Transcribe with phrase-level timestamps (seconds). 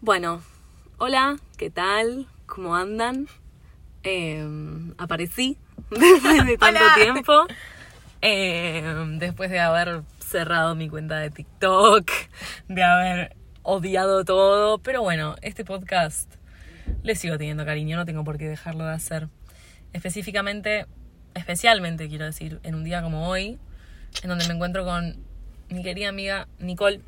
[0.00, 0.42] Bueno,
[0.98, 2.26] hola, ¿qué tal?
[2.46, 3.26] ¿Cómo andan?
[4.02, 4.46] Eh,
[4.98, 5.58] aparecí
[5.90, 6.94] después de tanto Hola.
[6.94, 7.46] tiempo.
[8.22, 8.82] Eh,
[9.18, 12.10] después de haber cerrado mi cuenta de TikTok,
[12.68, 14.78] de haber odiado todo.
[14.78, 16.32] Pero bueno, este podcast
[17.02, 19.28] le sigo teniendo cariño, no tengo por qué dejarlo de hacer.
[19.92, 20.86] Específicamente,
[21.34, 23.58] especialmente quiero decir, en un día como hoy,
[24.22, 25.16] en donde me encuentro con
[25.68, 27.00] mi querida amiga Nicole.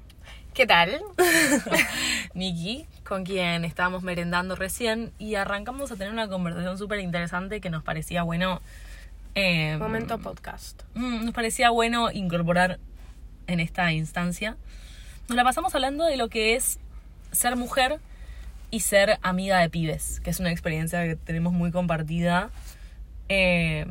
[0.58, 1.00] ¿Qué tal?
[2.34, 7.70] Nikki, con quien estábamos merendando recién y arrancamos a tener una conversación súper interesante que
[7.70, 8.60] nos parecía bueno.
[9.36, 10.82] eh, Momento podcast.
[10.94, 12.80] mm, nos parecía bueno incorporar
[13.46, 14.56] en esta instancia.
[15.28, 16.80] Nos la pasamos hablando de lo que es
[17.30, 18.00] ser mujer
[18.72, 22.50] y ser amiga de pibes, que es una experiencia que tenemos muy compartida.
[23.28, 23.86] Eh,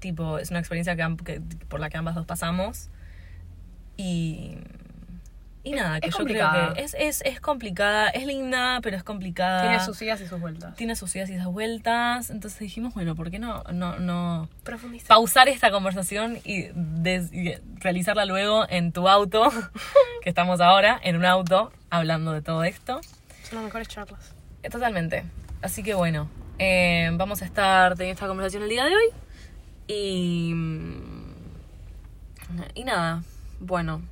[0.00, 2.88] tipo, es una experiencia que, que- por la que ambas dos pasamos.
[3.96, 4.56] Y.
[5.64, 6.72] Y nada, que es yo complicada.
[6.72, 9.62] creo que es, es, es complicada, es linda, pero es complicada.
[9.62, 10.74] Tiene sus idas y sus vueltas.
[10.74, 12.30] Tiene sus idas y sus vueltas.
[12.30, 15.06] Entonces dijimos, bueno, ¿por qué no, no, no Profundizar.
[15.06, 19.52] pausar esta conversación y, des- y realizarla luego en tu auto,
[20.24, 23.00] que estamos ahora, en un auto, hablando de todo esto?
[23.44, 24.32] Son las mejores charlas.
[24.64, 25.22] Eh, Totalmente.
[25.62, 29.04] Así que bueno, eh, vamos a estar teniendo esta conversación el día de hoy.
[29.86, 30.54] Y.
[32.74, 33.22] Y nada,
[33.62, 34.02] bueno.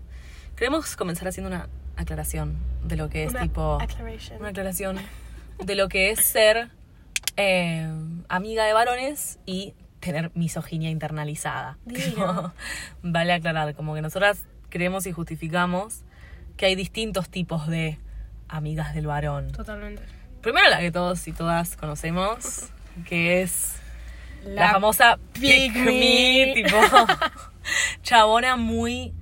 [0.56, 3.80] Queremos comenzar haciendo una aclaración de lo que es Una tipo.
[3.80, 4.38] aclaration.
[4.40, 4.98] Una aclaración
[5.64, 6.70] de lo que es ser
[7.36, 7.88] eh,
[8.28, 11.78] amiga de varones y tener misoginia internalizada.
[11.86, 12.52] Tipo,
[13.02, 16.02] vale aclarar, como que nosotras creemos y justificamos
[16.56, 17.98] que hay distintos tipos de
[18.48, 19.52] amigas del varón.
[19.52, 20.02] Totalmente.
[20.42, 22.70] Primero la que todos y todas conocemos,
[23.06, 23.76] que es
[24.44, 26.52] la, famosa pick me.
[26.54, 26.76] tipo
[28.02, 29.12] chabona muy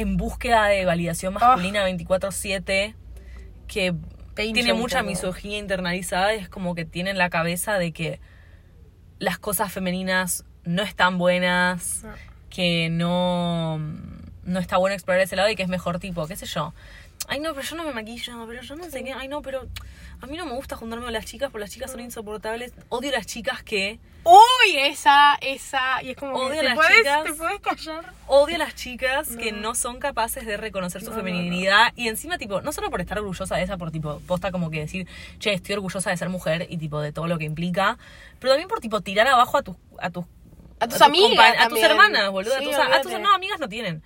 [0.00, 1.40] en búsqueda de validación Ah.
[1.40, 2.94] masculina 24/7
[3.66, 3.94] que
[4.34, 8.20] tiene mucha misoginia internalizada, y es como que tiene en la cabeza de que
[9.18, 12.10] las cosas femeninas no están buenas, No.
[12.50, 13.78] que no,
[14.44, 16.72] no está bueno explorar ese lado y que es mejor tipo, qué sé yo.
[17.28, 19.12] Ay, no, pero yo no me maquillo, pero yo no sé qué.
[19.12, 19.66] Ay, no, pero
[20.20, 22.72] a mí no me gusta juntarme con las chicas porque las chicas son insoportables.
[22.88, 24.00] Odio las chicas que...
[24.24, 26.02] Uy, esa, esa.
[26.02, 26.34] Y es como.
[26.34, 27.24] Odio a ¿te las puedes, chicas.
[27.24, 28.12] ¿Te puedes callar?
[28.26, 32.08] Odio a las chicas que no son capaces de reconocer su No, no, feminidad y
[32.08, 35.06] encima, tipo, no solo por estar orgullosa de esa, por tipo, posta como que decir,
[35.38, 37.96] che, estoy orgullosa de ser mujer y tipo de todo lo que implica,
[38.38, 40.24] pero también por tipo tirar abajo a tus a tus
[40.80, 43.68] A tus amigas compa- a tus hermanas, boludo, a tus, a tus no, amigas no
[43.68, 44.02] tienen.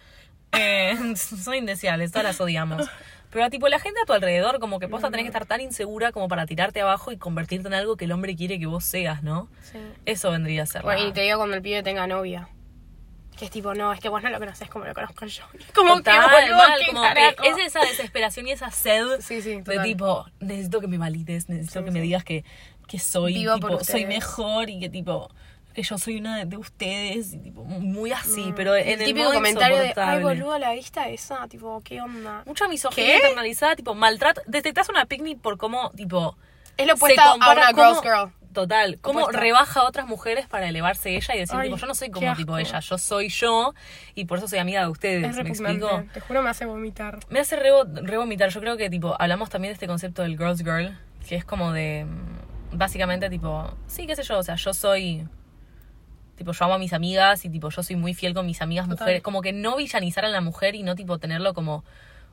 [0.53, 2.89] Eh, son indeseables, todas las odiamos.
[3.33, 6.13] Pero tipo la gente a tu alrededor como que posta tenés que estar tan insegura
[6.13, 9.23] como para tirarte abajo y convertirte en algo que el hombre quiere que vos seas,
[9.23, 9.49] ¿no?
[9.63, 9.79] Sí.
[10.05, 10.83] Eso vendría a ser.
[10.83, 12.49] Bueno, la- y te digo cuando el pibe tenga novia.
[13.39, 15.43] Que es tipo, no, es que vos no lo conoces como lo conozco yo.
[15.75, 17.03] Como Total, que, boludo, mal, qué como
[17.43, 21.49] que es esa desesperación y esa sed Sí, sí, de tipo, necesito que me valides,
[21.49, 22.45] necesito Sí, que me digas que,
[22.87, 25.31] que soy, Vivo tipo, soy mejor y que tipo,
[25.81, 28.89] yo soy una de ustedes, y, tipo, muy así, pero en Mm.
[28.91, 32.43] el el típico modo comentario de, ay, boludo, la vista esa, tipo, ¿qué onda?
[32.45, 34.43] Mucha misoginia internalizada, tipo, maltrato.
[34.47, 36.37] Detectas una picnic por cómo, tipo.
[36.77, 38.33] Es lo se opuesto a una girl's girl.
[38.53, 38.99] Total.
[39.01, 42.11] Cómo rebaja a otras mujeres para elevarse ella y decir, Ay, tipo, yo no soy
[42.11, 43.73] como tipo ella, yo soy yo
[44.15, 45.25] y por eso soy amiga de ustedes.
[45.39, 46.05] Es ¿Me explico?
[46.13, 47.19] Te juro me hace vomitar.
[47.31, 47.71] Me hace re,
[48.03, 48.51] re vomitar.
[48.51, 51.73] Yo creo que, tipo, hablamos también de este concepto del girl's girl, que es como
[51.73, 52.05] de.
[52.05, 55.27] mm, Básicamente, tipo, sí, qué sé yo, o sea, yo soy.
[56.43, 58.89] Tipo, yo amo a mis amigas y, tipo, yo soy muy fiel con mis amigas
[58.89, 58.99] Total.
[59.05, 59.23] mujeres.
[59.23, 61.85] Como que no villanizar a la mujer y no, tipo, tenerlo como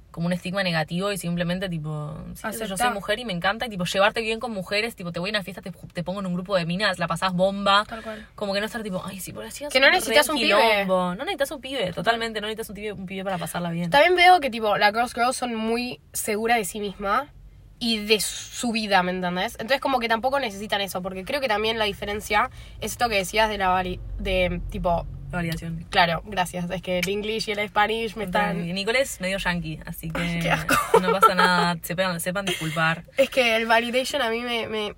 [0.10, 3.70] como un estigma negativo y simplemente tipo, sí, yo soy mujer y me encanta y
[3.70, 6.26] tipo llevarte bien con mujeres, tipo te voy a una fiesta, te, te pongo en
[6.26, 8.26] un grupo de minas, la pasás bomba, Tal cual.
[8.34, 10.86] como que no estar tipo, ay, sí, por así Que no necesitas un pibe.
[10.88, 13.92] No necesitas un pibe, totalmente, no necesitas un pibe, un pibe para pasarla bien.
[13.92, 17.32] También veo que, tipo, las girls girls son muy seguras de sí misma
[17.80, 19.54] y de su vida, ¿me entendés?
[19.54, 22.50] Entonces, como que tampoco necesitan eso, porque creo que también la diferencia
[22.82, 25.86] es esto que decías de la vali de, tipo, Validación.
[25.90, 28.68] claro, gracias, es que el English y el Spanish me están...
[28.68, 30.76] Y Nicole es medio yankee, así que Qué asco.
[31.00, 33.04] no pasa nada, sepan, sepan disculpar.
[33.16, 34.96] Es que el validation a mí me, me,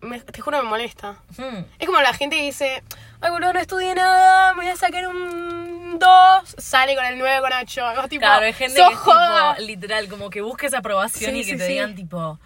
[0.00, 1.22] me- te juro me molesta.
[1.78, 2.82] Es como la gente que dice,
[3.26, 6.08] ay boludo, no estudié nada, me voy a sacar un 2,
[6.58, 7.86] sale con el 9 con 8.
[7.86, 9.54] Algo tipo, Claro, hay gente "Sos que es joda".
[9.56, 11.72] tipo, literal, como que busques aprobación Sí, y que sí, te sí.
[11.72, 12.38] digan tipo,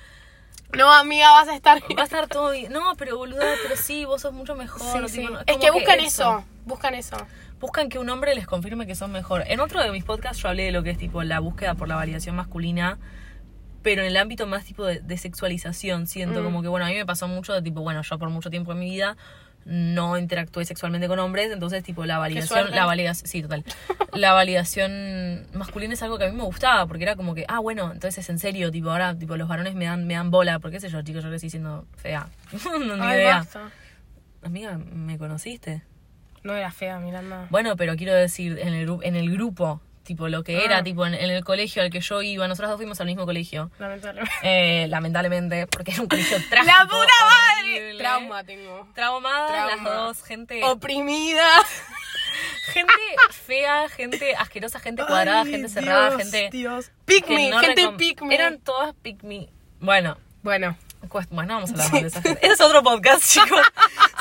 [0.73, 1.99] No, amiga, vas a estar bien.
[1.99, 2.73] va a estar todo bien.
[2.73, 4.81] No, pero boluda, pero sí, vos sos mucho mejor.
[5.11, 5.35] Sí, tipo, sí.
[5.35, 6.45] no- Es que buscan eso.
[6.65, 7.17] buscan eso.
[7.59, 9.43] Buscan que un hombre les confirme que son mejor.
[9.49, 11.89] En otro de mis podcasts yo hablé de lo que es tipo la búsqueda por
[11.89, 12.99] la validación masculina.
[13.83, 16.45] pero en el ámbito más tipo de, de sexualización, siento Mm.
[16.45, 18.73] como que, bueno, a mí me pasó mucho de tipo, bueno, yo por mucho tiempo
[18.73, 19.17] en mi vida
[19.65, 23.65] no interactué sexualmente con hombres, entonces tipo la validación, la validación, sí, total.
[24.13, 27.59] La validación masculina es algo que a mí me gustaba, porque era como que, ah,
[27.61, 30.59] bueno, entonces es en serio, tipo, ahora tipo los varones me dan, me dan bola,
[30.59, 32.29] porque qué sé yo, chicos, yo crecí siendo fea.
[32.65, 33.37] no, ni Ay, idea.
[33.39, 33.71] basta.
[34.43, 35.83] Amiga, ¿me conociste?
[36.43, 37.47] No era fea, Miranda.
[37.51, 39.81] Bueno, pero quiero decir, en el, en el grupo,
[40.11, 40.83] tipo, lo que era, Ah.
[40.83, 43.71] tipo, en, en el colegio al que yo iba, nosotros dos fuimos al mismo colegio.
[43.79, 44.33] Lamentablemente.
[44.43, 46.75] Eh, lamentablemente, porque era un colegio trágico.
[46.77, 47.95] ¡La puta madre!
[47.97, 48.89] Trauma tengo.
[48.93, 49.91] Traumadas las Trauma.
[49.91, 51.47] dos, gente, Oprimida.
[52.73, 52.93] gente
[53.31, 56.49] fea, gente asquerosa, gente cuadrada, Ay, gente cerrada, Dios, gente...
[56.51, 56.91] Dios.
[57.05, 58.35] Pick me, no gente pick me.
[58.35, 59.49] Eran todas pick me.
[59.79, 60.77] Bueno, Bueno,
[61.31, 62.41] bueno, vamos a hablar más de esa gente.
[62.45, 63.61] Ese es otro podcast, chicos.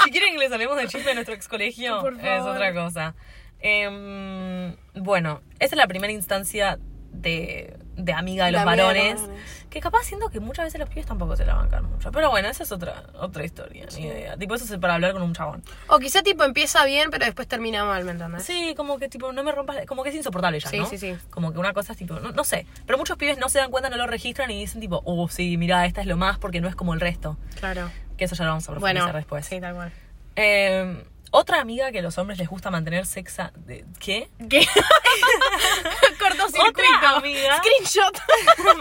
[0.04, 3.16] si quieren que les hablemos del chisme de nuestro ex colegio, es otra cosa.
[3.62, 6.80] Em, bueno, esa es la primera instancia
[7.12, 9.22] de, de amiga de los amiga de los varones.
[9.22, 9.46] varones.
[9.70, 12.12] Que capaz siento que muchas veces los pibes tampoco se la bancan mucho.
[12.12, 14.36] Pero bueno, esa es otra, otra historia, ni idea.
[14.38, 15.62] Tipo, eso es para hablar con un chabón.
[15.88, 18.44] o quizá tipo empieza bien, pero después termina mal, ¿me entiendes?
[18.44, 20.86] Sí, como que tipo, no me rompas, como que es insoportable ya, Sí, ¿no?
[20.88, 21.16] sí, sí.
[21.30, 22.66] Como que una cosa es tipo, no, no sé.
[22.88, 25.58] Pero muchos pibes no se dan cuenta, no lo registran y dicen tipo, oh, sí,
[25.58, 27.38] mira, esta es lo más porque no es como el resto.
[27.60, 27.92] Claro.
[28.18, 29.46] Que eso ya lo vamos a profundizar Bueno, después.
[29.46, 29.92] sí, tal cual.
[30.36, 33.52] Eh, otra amiga que a los hombres les gusta mantener sexa...
[33.56, 34.30] de- ¿Qué?
[34.50, 34.66] ¿Qué?
[36.20, 36.70] Cortocircuito.
[36.70, 37.58] Otra amiga.
[37.58, 38.20] Screenshot.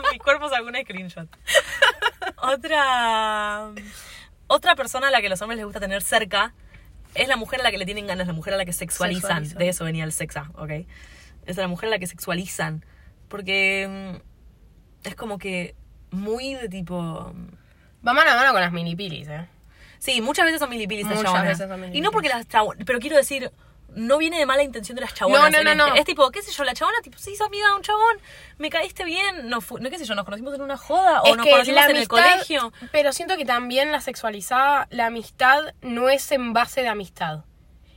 [0.13, 1.29] Mi cuerpo sacó un screenshot.
[2.37, 3.71] Otra...
[4.47, 6.55] Otra persona a la que a los hombres les gusta tener cerca
[7.15, 9.21] es la mujer a la que le tienen ganas, la mujer a la que sexualizan.
[9.45, 9.59] Sexualizan.
[9.59, 10.71] De eso venía el sexa, ¿ok?
[11.47, 12.85] Es la mujer a la que sexualizan.
[13.29, 14.17] Porque
[15.05, 15.75] mm, es como que
[16.11, 17.33] muy de tipo...
[18.07, 19.47] Va mano a mano con las mini pilis, eh.
[19.99, 21.49] Sí, muchas veces son milipilis las Muchas chabonas.
[21.49, 21.99] veces son milipilis.
[21.99, 23.51] Y no porque las chabonas, pero quiero decir,
[23.95, 25.51] no viene de mala intención de las chabonas.
[25.51, 25.77] No, no, no, este.
[25.77, 25.95] no.
[25.97, 28.19] Es tipo, qué sé yo, la chabona, tipo, sí, sos amiga de un chabón,
[28.59, 31.47] me caíste bien, no, no qué sé yo, nos conocimos en una joda o nos
[31.47, 32.73] conocimos en el colegio.
[32.93, 37.41] pero siento que también la sexualizada, la amistad no es en base de amistad.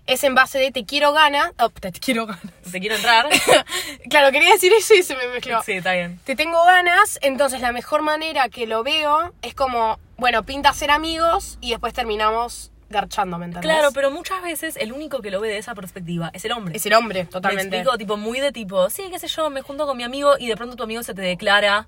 [0.07, 1.51] Es en base de te quiero ganas.
[1.59, 2.41] Oh, te quiero ganas.
[2.69, 3.27] Te quiero entrar.
[4.09, 5.61] claro, quería decir eso y se me mezcló.
[5.61, 6.19] sí, está bien.
[6.23, 10.91] Te tengo ganas, entonces la mejor manera que lo veo es como, bueno, pinta ser
[10.91, 13.67] amigos y después terminamos garchando, ¿me entendés?
[13.67, 16.77] Claro, pero muchas veces el único que lo ve de esa perspectiva es el hombre.
[16.77, 17.75] Es el hombre, Me totalmente.
[17.75, 20.47] explico, tipo, muy de tipo, sí, qué sé yo, me junto con mi amigo y
[20.47, 21.87] de pronto tu amigo se te declara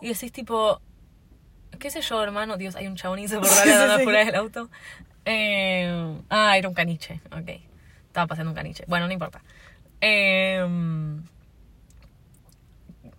[0.00, 0.80] y decís tipo,
[1.78, 4.70] qué sé yo, hermano, Dios, hay un chabón insoportable Sí, sí, afuera del auto.
[5.26, 7.50] Eh, ah, era un caniche, ok.
[8.06, 8.84] Estaba pasando un caniche.
[8.88, 9.42] Bueno, no importa.
[10.00, 10.66] Eh,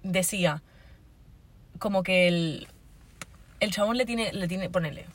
[0.01, 0.63] decía,
[1.77, 2.67] como que el,
[3.65, 5.05] el chabón le tiene, le tiene, ponele,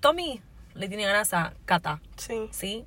[0.00, 0.40] Tommy
[0.74, 2.00] le tiene ganas a Kata.
[2.16, 2.48] Sí.
[2.52, 2.84] ¿sí?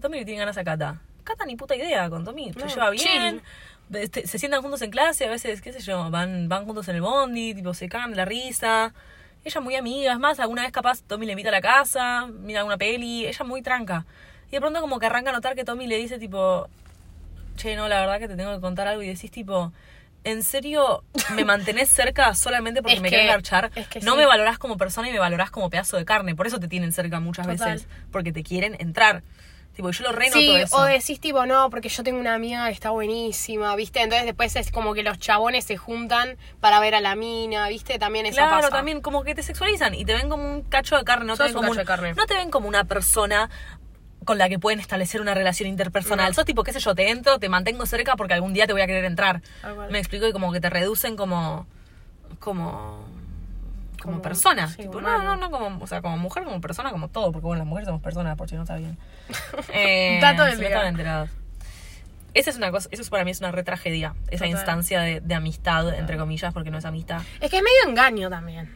[0.00, 1.00] Tommy le tiene ganas a Cata.
[1.24, 3.40] Cata ni puta idea con Tommy, se No, lleva bien.
[3.90, 4.00] chill.
[4.00, 6.96] este, se sientan juntos en clase, a veces, qué sé yo, van, van juntos en
[6.96, 8.94] el bondi, tipo, se cagan de la risa.
[9.44, 12.64] Ella muy amiga, es más, alguna vez capaz Tommy le invita a la casa, mira
[12.64, 14.04] una peli, ella muy tranca.
[14.48, 16.68] Y de pronto como que arranca a notar que Tommy le dice tipo,
[17.56, 19.72] che, no, la verdad que te tengo que contar algo y decís tipo,
[20.30, 21.04] ¿en serio
[21.34, 23.70] me mantenés cerca solamente porque Es me que- querés garchar?
[23.74, 24.18] es que no sí.
[24.18, 26.92] me valorás como persona y me valorás como pedazo de carne, por eso te tienen
[26.92, 27.74] cerca muchas Total.
[27.74, 29.22] veces, porque te quieren entrar.
[29.74, 30.76] Tipo, yo lo renoto Sí, eso.
[30.76, 34.02] o decís tipo, no, porque yo tengo una amiga que está buenísima, ¿viste?
[34.02, 37.96] Entonces después es como que los chabones se juntan para ver a la mina, ¿viste?
[38.00, 38.70] También eso Claro, pasa.
[38.70, 41.44] también como que te sexualizan y te ven como un cacho de carne, no te
[41.44, 42.14] ven un como cacho de carne.
[42.14, 43.50] no te ven como una persona
[44.28, 46.28] con la que pueden establecer una relación interpersonal.
[46.28, 46.34] No.
[46.34, 48.82] Sos tipo, qué sé yo, te entro, te mantengo cerca porque algún día te voy
[48.82, 49.40] a querer entrar.
[49.90, 51.66] Me explico y como que te reducen como
[52.38, 53.06] como
[54.02, 54.68] como, Como- persona.
[54.68, 55.36] sí, tipo, no, humano.
[55.36, 57.86] no, no como, o sea, como mujer, como persona, como todo, porque bueno, las mujeres
[57.86, 58.98] somos personas, por si no sabían.
[59.72, 61.26] Eh, Dato del día.
[62.34, 64.48] Esa es una cosa, eso es para mí es una retragedia, esa Total.
[64.50, 67.22] instancia de, de amistad, entre comillas, porque no es amistad.
[67.40, 68.72] Es que es medio engaño también.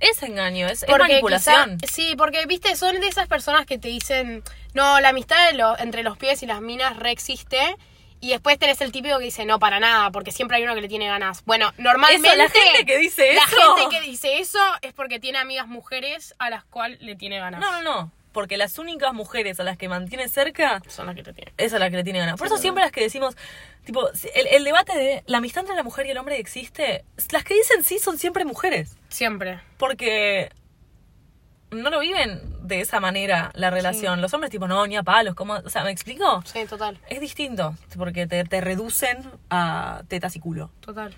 [0.00, 1.78] Es engaño, es, manipulación.
[1.78, 4.42] quizá- sí, porque, viste, son de esas personas que te dicen,
[4.76, 7.76] no, la amistad de lo- entre los pies y las minas reexiste.
[8.18, 10.80] Y después tenés el típico que dice, no, para nada, porque siempre hay uno que
[10.80, 11.44] le tiene ganas.
[11.44, 12.28] Bueno, normalmente...
[12.28, 13.76] Eso, la gente que dice La eso.
[13.76, 17.60] gente que dice eso es porque tiene amigas mujeres a las cuales le tiene ganas.
[17.60, 18.12] No, no, no.
[18.32, 21.52] Porque las únicas mujeres a las que mantiene cerca Son las que te tienen.
[21.58, 22.36] es a la que le tiene ganas.
[22.38, 23.36] Por eso siempre las que decimos,
[23.84, 27.54] tipo, el debate de la amistad entre la mujer y el hombre existe, las que
[27.54, 28.96] dicen sí son siempre mujeres.
[29.08, 29.60] Siempre.
[29.78, 30.50] Porque
[31.70, 34.20] no lo viven de esa manera la relación.
[34.20, 35.54] Los hombres, tipo, no, ni a palos, ¿cómo?
[35.54, 36.42] O sea, ¿me explico?
[36.44, 36.98] Sí, total.
[37.08, 39.18] Es distinto, porque te, te reducen
[39.50, 40.70] a tetas y culo.
[40.80, 41.14] Total.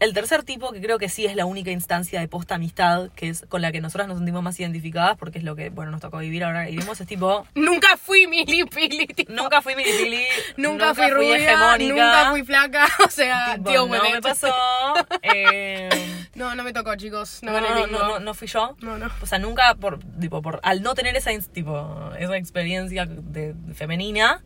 [0.00, 3.28] El tercer tipo, que creo que sí es la única instancia de posta amistad, que
[3.28, 6.00] es con la que nosotras nos sentimos más identificadas, porque es lo que, bueno, nos
[6.00, 10.24] tocó vivir ahora iremos, es tipo, Nunca fui milipili, tipo, nunca fui milipili,
[10.56, 14.54] nunca, fui rubia, hegemónica, nunca fui flaca, o sea, tipo, tío, no me pasó.
[15.22, 15.88] eh,
[16.36, 17.40] No, no me tocó, chicos.
[17.42, 18.76] No, No, no, fui yo.
[18.80, 19.10] No, no.
[19.20, 23.74] O sea, nunca, por, tipo, por, al no tener esa, tipo, esa experiencia de, de
[23.74, 24.44] femenina,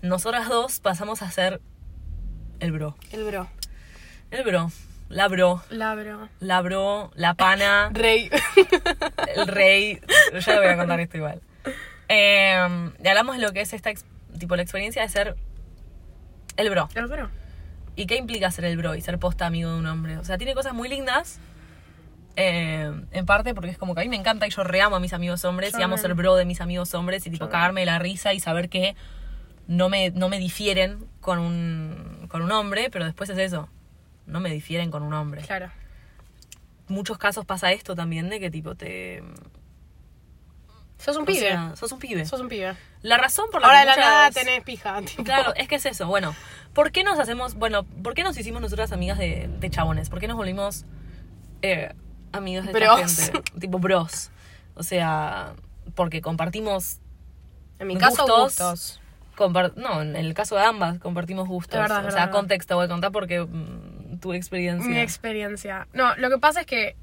[0.00, 1.60] nosotras dos pasamos a ser
[2.60, 2.96] el bro.
[3.10, 3.48] El bro.
[4.30, 4.70] El bro.
[5.12, 5.62] La bro.
[5.68, 6.28] La bro.
[6.40, 7.10] La bro.
[7.14, 7.90] La pana.
[7.92, 8.30] Rey.
[9.36, 10.00] el rey.
[10.40, 11.42] Ya le voy a contar esto igual.
[12.08, 13.90] Eh, y hablamos de lo que es esta,
[14.38, 15.36] tipo, la experiencia de ser
[16.56, 16.88] el bro.
[16.94, 17.28] el bro.
[17.94, 20.16] ¿Y qué implica ser el bro y ser posta amigo de un hombre?
[20.16, 21.40] O sea, tiene cosas muy lindas.
[22.36, 25.00] eh, en parte porque es como que a mí me encanta y yo reamo a
[25.00, 27.50] mis amigos hombres Yo y amo ser bro de mis amigos hombres y tipo Yo
[27.50, 28.96] cagarme la risa y saber que
[29.66, 33.68] no me, no me difieren con un, con un hombre, pero después es eso.
[34.32, 35.42] No me difieren con un hombre.
[35.42, 35.70] Claro.
[36.88, 39.22] Muchos casos pasa esto también de que tipo te...
[40.98, 41.40] Sos un o pibe.
[41.40, 42.24] sea, sos un pibe.
[42.26, 42.76] Sos un pibe.
[43.02, 45.00] La razón por la Ahora de que la muchas- nada tenés pija.
[45.04, 45.24] tipo.
[45.24, 46.06] Claro, es que es eso.
[46.06, 46.34] Bueno,
[46.74, 50.10] ¿por qué nos hacemos, bueno, por qué nos hicimos nosotras amigas de, de chabones?
[50.10, 50.84] ¿Por qué nos volvimos
[51.62, 51.92] eh,
[52.32, 53.50] amigas de esta gente?
[53.60, 54.30] Tipo bros.
[54.74, 55.54] O sea,
[55.96, 56.98] porque compartimos,
[57.80, 59.00] En mi caso, Gustos.
[59.76, 61.80] no, en el caso de ambas compartimos gustos.
[61.80, 62.30] Verdad, o sea, verdad.
[62.30, 63.91] contexto voy a contar porque mm,
[64.22, 64.88] tu experiencia.
[64.88, 65.86] Mi experiencia.
[65.92, 66.96] No, lo que pasa es que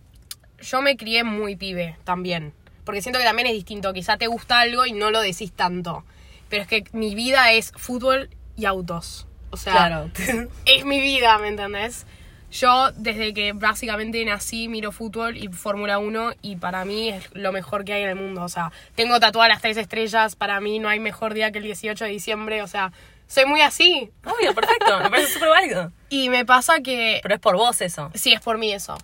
[0.59, 2.53] yo me crié muy pibe también.
[2.83, 3.93] Porque siento que también es distinto.
[3.93, 6.03] Quizá te gusta algo y no lo decís tanto.
[6.49, 9.27] Pero es que mi vida es fútbol y autos.
[9.51, 10.11] O sea, claro.
[10.65, 12.07] es mi vida, ¿me entendés?
[12.51, 17.51] Yo desde que básicamente nací miro fútbol y Fórmula 1 y para mí es lo
[17.51, 18.41] mejor que hay en el mundo.
[18.41, 21.65] O sea, tengo tatuadas las tres estrellas, para mí no hay mejor día que el
[21.65, 22.63] 18 de diciembre.
[22.63, 22.91] O sea,
[23.29, 24.11] soy muy así.
[24.25, 24.99] Obvio, perfecto.
[24.99, 25.91] Me parece súper válido.
[26.09, 28.11] Y me pasa que Pero es por vos eso.
[28.15, 28.97] Sí, es por mí eso.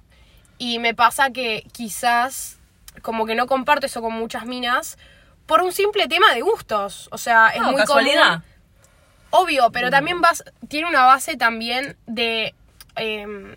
[0.57, 2.59] Y me pasa que quizás
[3.01, 4.97] como que no comparto eso con muchas minas
[5.45, 7.07] por un simple tema de gustos.
[7.11, 8.27] O sea, es No, muy casualidad.
[8.41, 8.43] común.
[9.29, 12.55] Obvio, pero también vas, tiene una base también de
[12.95, 13.55] em,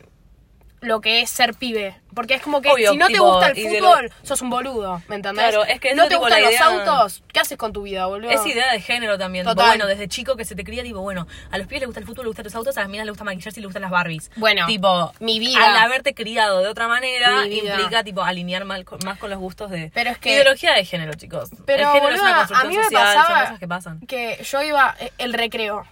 [0.81, 1.97] lo que es ser pibe.
[2.15, 5.17] Porque es como que Obvio, si no te gusta el fútbol, sos un boludo, ¿me
[5.17, 5.45] entendés?
[5.51, 8.07] Claro, es que no te tipo, gustan los idea- autos, ¿qué haces con tu vida,
[8.07, 8.31] boludo?
[8.31, 9.45] Es idea de género también.
[9.45, 9.69] Tipo, Total.
[9.71, 12.07] bueno, desde chico que se te cría, tipo, bueno, a los pibes les gusta el
[12.07, 13.91] fútbol, les gustan los autos, a las minas les gusta maquillarse y les gustan las
[13.93, 14.31] Barbies.
[14.37, 15.65] Bueno, tipo, mi vida.
[15.65, 19.91] Al haberte criado de otra manera, implica, tipo, alinear mal- más con los gustos de.
[19.95, 21.51] Pero es que- Ideología de género, chicos.
[21.67, 24.01] Pero, el género es una construcción a mí me social, son cosas que pasan.
[24.01, 25.87] que yo iba, eh, el recreo,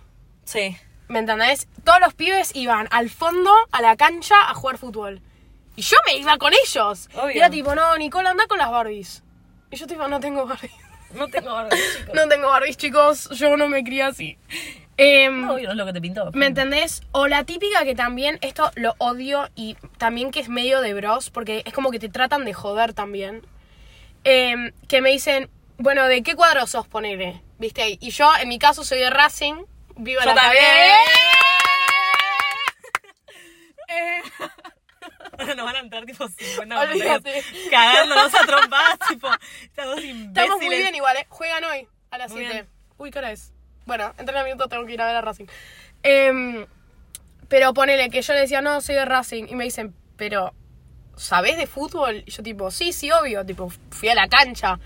[0.44, 0.76] Sí.
[1.08, 1.68] ¿Me entendés?
[1.84, 5.20] Todos los pibes iban al fondo, a la cancha, a jugar fútbol.
[5.76, 7.08] Y yo me iba con ellos.
[7.14, 7.34] Obvio.
[7.34, 9.22] Y era tipo, no, Nicole, anda con las Barbies.
[9.70, 10.72] Y yo tipo, no tengo Barbies.
[11.14, 12.14] No tengo Barbies, chicos.
[12.14, 13.28] No tengo Barbies, chicos.
[13.30, 14.38] Yo no me crié así.
[14.96, 16.30] Em, No, obvio, no es lo que te pintó.
[16.32, 17.02] ¿Me entendés?
[17.12, 21.30] O la típica que también, esto lo odio y también que es medio de bros,
[21.30, 23.46] porque es como que te tratan de joder también.
[24.24, 27.42] Em, que me dicen, bueno, ¿de qué cuadro sos, ponele?
[27.58, 27.98] ¿Viste?
[28.00, 29.56] Y yo, en mi caso, soy de Racing.
[29.96, 30.64] Viva Yo la también.
[33.88, 34.22] Eh,
[35.56, 37.44] nos van a entrar tipo 50 Olvídate.
[37.70, 39.28] cagándonos a trompadas, tipo,
[39.62, 40.28] estas dos imbéciles.
[40.28, 41.26] Estamos muy bien igual, ¿eh?
[41.28, 42.52] Juegan hoy a las Muy 7.
[42.54, 42.68] bien.
[42.98, 43.52] Uy, ¿qué hora es?
[43.86, 45.46] Bueno, entrenamiento tengo que ir a ver a Racing.
[46.02, 46.66] Em,
[47.48, 49.46] pero ponele que yo le decía, no, soy de Racing.
[49.48, 50.52] Y me dicen, pero,
[51.16, 52.24] ¿sabés de fútbol?
[52.26, 53.46] Y yo tipo, sí, sí, obvio.
[53.46, 54.78] Tipo, fui a la cancha.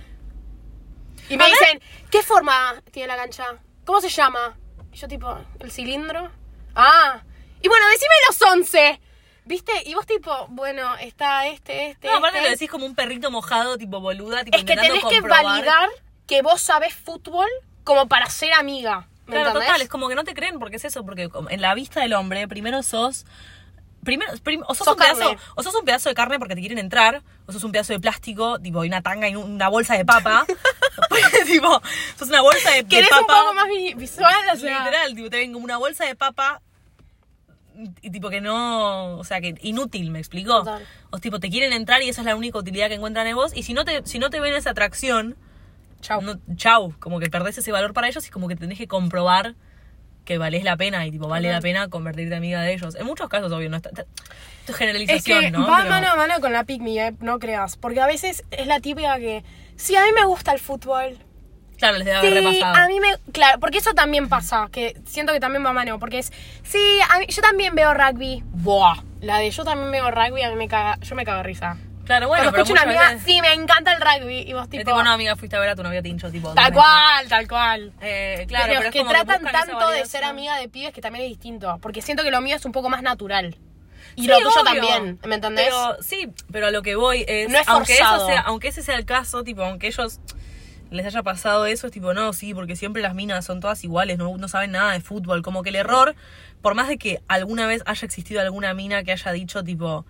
[1.31, 3.47] Y me dicen, ¿qué forma tiene la cancha?
[3.85, 4.57] ¿Cómo se llama?
[4.92, 6.30] Y yo tipo, ¿el cilindro?
[6.75, 7.23] Ah.
[7.62, 9.00] Y bueno, decime los 11.
[9.44, 9.73] ¿Viste?
[9.87, 12.49] Y vos tipo, bueno, está este, este, No, aparte este.
[12.49, 15.88] lo decís como un perrito mojado, tipo boluda, tipo Es que tenés que validar
[16.26, 17.49] que vos sabés fútbol
[17.82, 19.09] como para ser amiga.
[19.26, 19.68] ¿Me Claro, entendés?
[19.68, 22.12] total, es como que no te creen porque es eso, porque en la vista del
[22.12, 23.26] hombre, primero sos.
[24.04, 26.61] Primero, prim- o, sos Sos un pedazo, o sos un pedazo de carne porque te
[26.61, 29.97] quieren entrar, o sos un pedazo de plástico, tipo, y una tanga y una bolsa
[29.97, 30.47] de papa.
[31.47, 31.83] tipo,
[32.19, 33.21] sos una bolsa de, de ¿Querés papa.
[33.21, 34.35] un poco más vi- visual?
[34.54, 36.62] O sea, Literal, tipo, te ven como una bolsa de papa
[38.02, 40.59] y tipo que no, o sea, que inútil, ¿me explico?
[40.59, 40.87] Total.
[41.11, 43.52] O tipo, te quieren entrar y esa es la única utilidad que encuentran en vos
[43.54, 45.37] y si no te si no te ven esa atracción,
[46.02, 46.21] Chau.
[46.21, 49.54] no, chau, como que perdés ese valor para ellos y como que tenés que comprobar
[50.30, 52.94] que valés la pena y tipo vale la pena convertirte amiga de ellos.
[52.94, 55.66] En muchos casos, obvio, no está, esto es es generalización, que ¿no?
[55.66, 57.76] va Pero- mano a mano con la pick me, eh, no creas.
[57.76, 59.42] Porque a veces es la típica que,
[59.75, 61.18] sí, a mí me gusta el fútbol.
[61.78, 62.76] claro, les debe haber Sí, repasado.
[62.84, 63.32] a mí me...
[63.32, 66.32] Claro, porque eso también pasa, que siento que también va mano, porque es,
[66.62, 66.78] sí,
[67.10, 68.44] a mí- yo también veo rugby.
[68.52, 71.42] Buah, la de yo también veo rugby, a mí me caga, yo me cago de
[71.44, 71.76] risa.
[72.11, 74.52] Claro, bueno, Cuando pero escucho una muchas amiga, veces- sí, me encanta el rugby, y
[74.52, 74.85] vos es tipo...
[74.85, 76.52] tipo, no, amiga, fuiste a ver a tu novio tincho, tipo.
[76.55, 77.93] Tal cual, tal cual.
[78.00, 80.69] Eh, claro, pero, pero, es que como tratan buscan esa tanto de ser amiga de
[80.69, 81.79] pibes que también es distinto.
[81.81, 83.57] Porque siento que lo mío es un poco más natural.
[84.17, 84.64] Y Sí, lo tuyo obvio.
[84.64, 85.67] también, ¿me entendés?
[85.67, 88.26] Pero sí, pero a lo que voy es, No es aunque eso forzado.
[88.26, 90.19] sea, aunque ese sea el caso, tipo, aunque ellos
[90.90, 94.19] les haya pasado eso, es tipo, no, sí, porque siempre las minas son todas iguales,
[94.19, 96.17] no, no saben nada de fútbol, como que el error,
[96.61, 100.05] por más de que alguna vez haya existido alguna mina que haya dicho tipo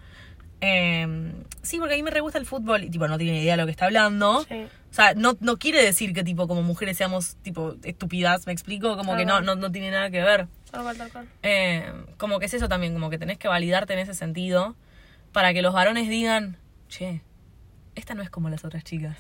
[0.61, 3.43] Eh, sí, porque a mí me re gusta el fútbol y tipo no tiene ni
[3.43, 4.45] idea de lo que está hablando.
[4.49, 4.67] Sí.
[4.91, 8.97] O sea, no, no quiere decir que tipo como mujeres seamos tipo estúpidas, me explico,
[8.97, 10.49] como que no, no, no tiene nada que ver.
[10.71, 11.29] Tal cual, tal cual.
[11.43, 14.75] Eh, como que es eso también, como que tenés que validarte en ese sentido
[15.33, 16.57] para que los varones digan,
[16.89, 17.23] che,
[17.95, 19.17] esta no es como las otras chicas.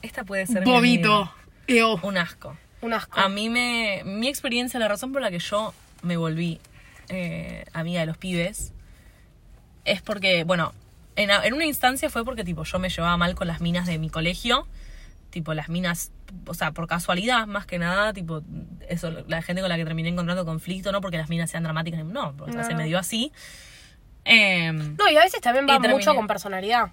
[0.00, 1.32] Esta puede ser mi amiga".
[1.66, 1.98] Eo.
[2.02, 2.56] un asco.
[2.80, 3.18] Un asco.
[3.18, 4.02] A mí me.
[4.04, 5.72] Mi experiencia, la razón por la que yo
[6.02, 6.60] me volví
[7.08, 8.72] eh, amiga de los pibes
[9.84, 10.72] es porque, bueno,
[11.16, 13.98] en, en una instancia fue porque, tipo, yo me llevaba mal con las minas de
[13.98, 14.66] mi colegio.
[15.30, 16.12] Tipo, las minas,
[16.46, 18.42] o sea, por casualidad, más que nada, tipo,
[18.88, 22.04] eso, la gente con la que terminé encontrando conflicto, no porque las minas sean dramáticas,
[22.04, 23.32] no, porque No, se me dio así.
[24.24, 25.94] Em, No, y a veces también va terminé.
[25.94, 26.90] mucho con personalidad.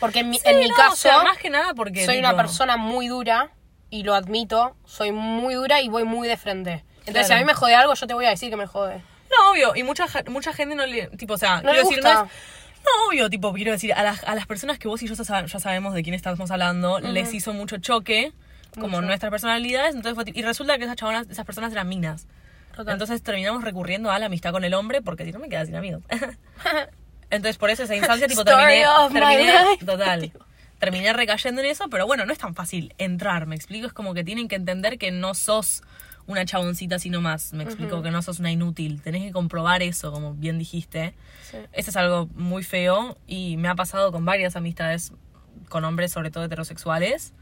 [0.00, 2.04] Porque en mi, sí, en mi no, caso, o sea, más que nada porque.
[2.04, 3.50] soy tipo, una persona muy dura,
[3.90, 6.84] y lo admito, soy muy dura y voy muy de frente.
[7.00, 9.02] Entonces, si a mí me jode algo, yo te voy a decir que me jode.
[9.38, 11.08] No, obvio, y mucha, mucha gente no le.
[11.16, 12.26] Tipo, o sea, No quiero decir, no gusta.
[12.26, 12.82] es.
[12.84, 15.22] No, obvio, tipo, quiero decir, a las, a las personas que vos y yo ya,
[15.24, 18.32] sab- ya sabemos de quién estamos hablando, les hizo mucho choque,
[18.74, 19.02] como Mucho.
[19.02, 22.26] nuestras personalidades, entonces fue, y resulta que esas chabonas, esas personas eran minas.
[22.74, 22.94] Total.
[22.94, 25.76] Entonces terminamos recurriendo a la amistad con el hombre, porque si no me quedaba sin
[25.76, 26.02] amigos.
[27.30, 28.84] entonces por eso esa instancia, tipo, terminé.
[29.12, 30.32] terminé total.
[30.78, 34.14] Terminé recayendo en eso, pero bueno, no es tan fácil entrar, me explico, es como
[34.14, 35.84] que tienen que entender que no sos
[36.26, 40.12] una chaboncita sino más, me explico, que no sos una inútil, tenés que comprobar eso,
[40.12, 41.14] como bien dijiste.
[41.50, 41.58] Sí.
[41.72, 45.12] Eso es algo muy feo y me ha pasado con varias amistades
[45.68, 47.32] con hombres, sobre todo heterosexuales.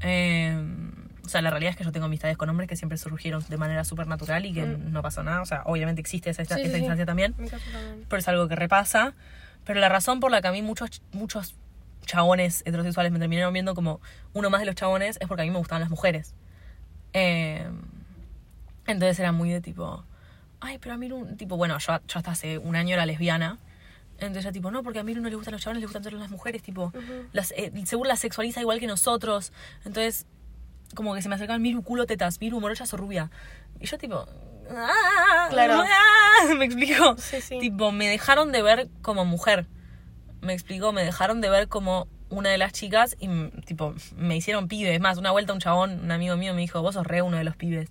[0.00, 0.56] Eh,
[1.24, 3.56] o sea, la realidad es que yo tengo amistades con hombres que siempre surgieron de
[3.56, 5.40] manera súper natural y que no pasó nada.
[5.40, 6.46] O sea, obviamente existe esa, Mm.
[6.46, 7.34] Sí, instancia también,
[8.08, 9.14] pero es algo que repasa.
[9.64, 11.54] Pero la razón por la que a mí muchos, muchos
[12.04, 14.00] chabones heterosexuales me terminaron viendo como
[14.34, 16.34] uno más de los chabones es porque a mí me gustaban las mujeres.
[17.14, 17.66] Eh,
[18.86, 20.04] entonces era muy de tipo,
[20.60, 23.58] ay, pero a mí, no- tipo, bueno, yo, yo hasta hace un año era lesbiana.
[24.18, 26.18] Entonces era tipo, no, porque a mí no le gustan los chabones, le gustan solo
[26.18, 26.92] las mujeres, tipo,
[27.32, 29.52] las, eh, seguro las sexualiza igual que nosotros.
[29.84, 30.26] Entonces,
[30.94, 33.30] como que se me acercaban, Miru, culo, tetas, Miru, morocha o rubia.
[33.80, 34.24] Y yo tipo,
[34.70, 35.82] ah, Claro.
[35.82, 37.16] ah, me explico.
[37.18, 37.58] Sí, sí.
[37.58, 39.66] Tipo, me dejaron de ver como mujer.
[40.40, 43.28] Me explico, me dejaron de ver como una de las chicas y
[43.64, 44.94] tipo, me hicieron pibe.
[44.94, 47.36] Es más, una vuelta un chabón, un amigo mío me dijo, vos sos re uno
[47.36, 47.88] de los pibes.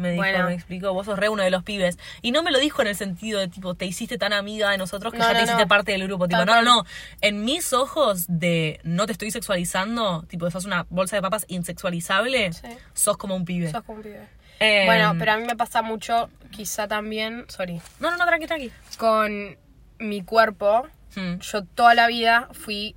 [0.00, 0.46] Me dijo, Bueno.
[0.46, 1.98] me explicó, vos sos re uno de los pibes.
[2.22, 4.78] Y no me lo dijo en el sentido de tipo, te hiciste tan amiga de
[4.78, 5.68] nosotros que No, ya no, te hiciste no.
[5.68, 6.26] parte del grupo.
[6.26, 6.84] Tipo, no, no, no.
[7.20, 12.52] En mis ojos de no te estoy sexualizando, tipo, sos una bolsa de papas insexualizable,
[12.52, 12.66] Sí.
[12.94, 13.70] sos como un pibe.
[13.70, 14.26] Sos como un pibe.
[14.58, 18.46] Eh, Bueno, pero a mí me pasa mucho, quizá también, sorry, No, no, no, tranqui,
[18.46, 18.72] tranqui.
[18.98, 19.56] con
[19.98, 20.86] mi cuerpo.
[21.14, 22.94] Hmm, Yo toda la vida fui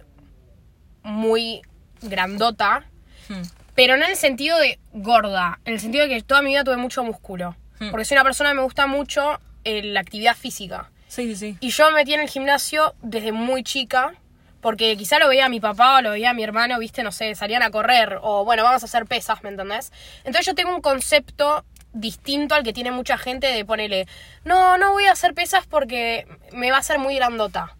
[1.03, 1.61] muy
[2.01, 2.85] grandota,
[3.29, 3.41] hmm.
[3.75, 6.63] Pero no en el sentido de gorda, en el sentido de que toda mi vida
[6.63, 7.55] tuve mucho músculo.
[7.79, 7.91] Hmm.
[7.91, 10.89] Porque soy una persona que me gusta mucho eh, la actividad física.
[11.07, 11.57] Sí, sí, sí.
[11.59, 14.13] Y yo me metí en el gimnasio desde muy chica,
[14.61, 17.11] porque quizá lo veía a mi papá o lo veía a mi hermano, viste, no
[17.11, 19.91] sé, salían a correr o bueno, vamos a hacer pesas, ¿me entendés?
[20.23, 24.07] Entonces yo tengo un concepto distinto al que tiene mucha gente de ponerle,
[24.45, 27.75] no, no voy a hacer pesas porque me va a hacer muy grandota.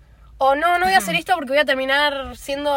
[0.46, 2.70] O no, no voy a hacer esto porque voy a terminar siendo,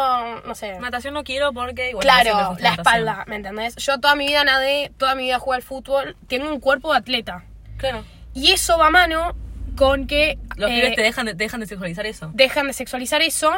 [0.45, 1.87] no sé, Natación no quiero porque...
[1.87, 3.75] siempre claro, la espalda, ¿me entendés?
[3.75, 6.99] Yo toda mi vida nadé, toda mi vida jugué al fútbol, tengo un cuerpo de
[6.99, 7.43] atleta.
[7.75, 8.05] Claro.
[8.33, 9.35] Y eso va a mano
[9.75, 10.39] con que...
[10.55, 12.31] Los eh, pibes te dejan de, te dejan de sexualizar eso.
[12.33, 13.51] dejan de sexualizar eso.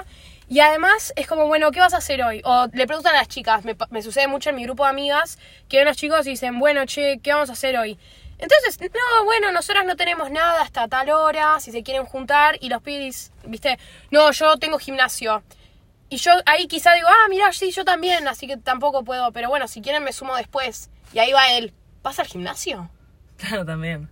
[0.48, 2.41] Y además es como, bueno, ¿qué vas a hacer hoy?
[2.45, 5.38] O le preguntan a las chicas, me, me sucede mucho en mi grupo de amigas,
[5.67, 8.00] que ven los chicos y dicen, bueno, che, ¿qué vamos a hacer hoy?
[8.39, 12.69] Entonces, no, bueno, nosotras no tenemos nada hasta tal hora, si se quieren juntar, y
[12.69, 13.78] los pibis, viste,
[14.12, 15.43] no, yo tengo gimnasio.
[16.10, 19.49] Y yo ahí quizá digo, ah, mira, sí, yo también, así que tampoco puedo, pero
[19.49, 20.89] bueno, si quieren me sumo después.
[21.13, 22.89] Y ahí va él, ¿vas al gimnasio?
[23.38, 24.10] Claro, también.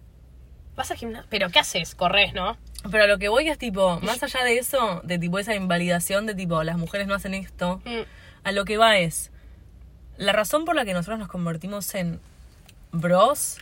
[0.76, 1.28] ¿Vas al gimnasio?
[1.30, 1.96] ¿Pero qué haces?
[1.96, 2.58] Corres, ¿no?
[2.92, 6.26] Pero a lo que voy es tipo, más allá de eso, de tipo esa invalidación
[6.26, 8.02] de tipo, las mujeres no hacen esto, Mm.
[8.44, 9.32] a lo que va es,
[10.18, 12.20] la razón por la que nosotros nos convertimos en
[12.92, 13.58] bros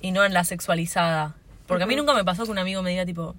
[0.00, 1.34] y no en la sexualizada.
[1.66, 3.34] Porque a mí nunca me pasó que un amigo me diga tipo,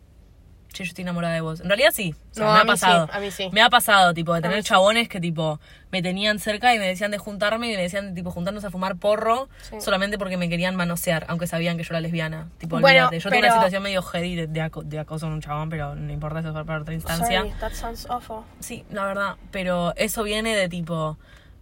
[0.71, 1.61] che, yo estoy enamorada de vos.
[1.61, 3.09] En realidad sí, o sea, No, me ha mí sí, pasado.
[3.11, 3.49] a mí sí.
[3.51, 4.69] Me ha pasado, tipo, de tener mí sí.
[4.69, 5.59] chabones que tipo,
[5.91, 8.69] me tenían cerca y me decían de juntarme y me decían de tipo, juntarnos a
[8.69, 12.49] fumar porro solamente porque me querían manosear, aunque sabían que yo era lesbiana.
[12.59, 13.19] Tipo, Bueno, olvídate.
[13.19, 15.69] Yo tuve una pero- situación medio heavy de, de, aco- de acoso en un chabón,
[15.71, 17.39] pero no importa eso es para otra instancia.
[17.41, 18.43] Sorry, that sounds awful.
[18.59, 19.35] Sí, la verdad.
[19.49, 21.17] Pero eso viene de tipo,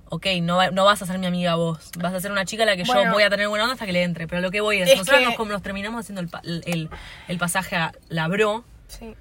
[0.10, 1.92] ok, no, no vas a ser mi amiga vos.
[2.00, 3.86] Vas a ser una chica a la que yo voy a tener buena onda hasta
[3.86, 4.28] que le entre.
[4.28, 6.90] Pero lo que voy es, Es nosotros que- nos, como nos terminamos haciendo el, el,
[7.28, 9.14] el pasaje a la bro Sí.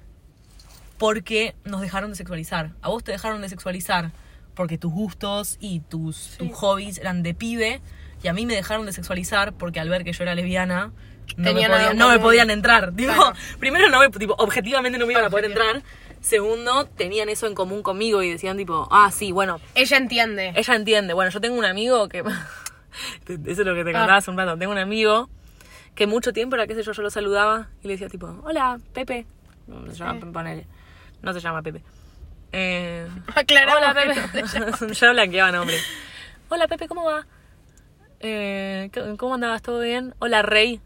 [0.97, 2.71] porque nos dejaron de sexualizar.
[2.81, 4.11] A vos te dejaron de sexualizar
[4.55, 7.81] porque tus gustos y tus, tus hobbies eran de pibe.
[8.23, 10.91] Y a mí me dejaron de sexualizar porque al ver que yo era lesbiana,
[11.35, 12.91] no, me, no me podían entrar.
[12.93, 13.33] Claro.
[13.59, 15.83] primero, no me, tipo, objetivamente no me iban a poder entrar.
[16.27, 20.51] Segundo, tenían eso en común conmigo y decían tipo, ah, sí, bueno, Ella entiende.
[20.55, 21.13] ella entiende.
[21.13, 22.19] Bueno, yo tengo un amigo que.
[23.27, 23.99] Eso es lo que te Ah.
[23.99, 24.57] contaba hace un rato.
[24.57, 25.29] Tengo un amigo
[25.95, 28.77] que mucho tiempo era, qué sé yo, yo lo saludaba y le decía, tipo, hola,
[28.93, 29.25] Pepe.
[29.67, 30.13] No se llama.
[30.19, 30.67] Pepe, ponele.
[31.21, 31.81] No se llama Pepe.
[32.51, 33.07] Eh,
[33.77, 34.41] hola, Pepe.
[34.81, 35.77] no yo blanqueaba nombre.
[36.49, 37.25] Hola, Pepe, ¿cómo va?
[38.19, 39.61] Eh, ¿qué- ¿Cómo andabas?
[39.61, 40.13] ¿Todo bien?
[40.19, 40.81] Hola, Rey.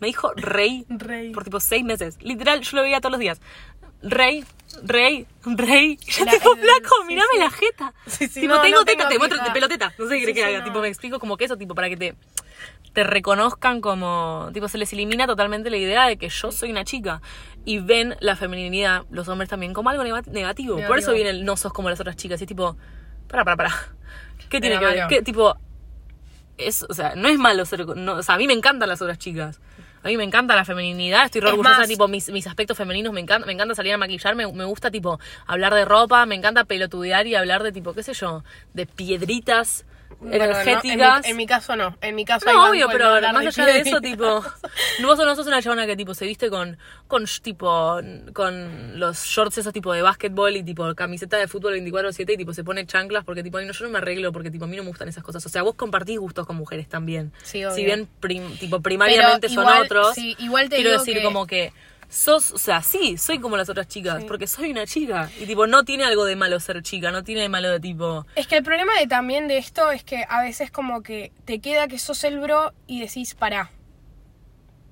[0.00, 1.32] Me, dijo Rey Rey.
[1.32, 2.18] por tipo seis meses.
[2.20, 3.40] Literal, yo lo veía todos los días.
[4.02, 4.44] Rey,
[4.82, 5.98] rey, rey.
[6.24, 7.38] La- tipo el- flaco, sí, mirame sí.
[7.38, 7.94] la jeta.
[8.06, 9.92] Sí, sí, tipo, no, tengo no teta, tengo te muestro peloteta.
[9.98, 10.58] No sé qué que haga.
[10.58, 10.64] no.
[10.64, 12.14] Tipo, me explico como que eso, tipo, para que te,
[12.92, 14.50] te reconozcan como.
[14.52, 17.22] Tipo, se les elimina totalmente la idea de que yo soy una chica.
[17.64, 20.74] Y ven la feminidad, los hombres también, como algo nega- negativo.
[20.74, 20.98] Por Negativo.
[20.98, 22.40] eso viene el no sos como las otras chicas.
[22.40, 22.76] Y es tipo,
[23.28, 23.70] para, para, para.
[24.50, 25.08] ¿Qué tiene Era que ver?
[25.08, 25.56] ¿Qué, tipo,
[26.58, 29.00] es, o sea, no es malo ser, no, o sea, a mí me encantan las
[29.02, 29.58] otras chicas.
[30.06, 32.76] A mí me encanta la feminidad, estoy re Es orgullosa, más- tipo, mis, mis aspectos
[32.78, 36.36] femeninos, me encanta, me encanta salir a maquillarme, me gusta, tipo, hablar de ropa, me
[36.36, 39.84] encanta pelotudear y hablar de, tipo, qué sé yo, de piedritas
[40.20, 41.24] Bueno, no, en, energéticas.
[41.24, 41.96] mi, en mi caso no.
[42.00, 44.24] En mi caso No, obvio, pero más allá de eso, tipo,
[45.02, 48.00] vos no sos una chabona que tipo se viste con, con tipo,
[48.32, 52.52] con los shorts esos tipo de básquetbol y tipo camiseta de fútbol 24-7 y tipo
[52.54, 54.82] se pone chanclas porque tipo, no, yo no me arreglo porque tipo a mí no
[54.84, 55.44] me gustan esas cosas.
[55.44, 57.32] O sea, vos compartís gustos con mujeres también.
[57.42, 57.74] Sí, obvio.
[57.76, 60.14] Si bien prim- tipo primariamente son igual- otros.
[60.14, 61.72] sí, igual te quiero digo decir que- como que
[62.08, 64.26] sos, o sea, sí, soy como las otras chicas, Sí.
[64.28, 65.30] porque soy una chica.
[65.40, 68.26] Y tipo, no tiene algo de malo ser chica, no tiene de malo de tipo.
[68.34, 71.58] Es que el problema de, también de esto es que a veces como que te
[71.60, 73.70] queda que sos el bro y decís, pará,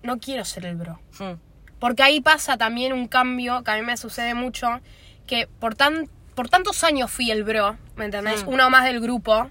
[0.03, 1.01] no quiero ser el bro.
[1.19, 1.35] hmm,
[1.79, 4.81] Porque ahí pasa también un cambio que a mí me sucede mucho,
[5.27, 8.45] que por, tan, por tantos años fui el bro, ¿me entendés?
[8.45, 8.49] Mm.
[8.49, 9.51] Uno más del grupo,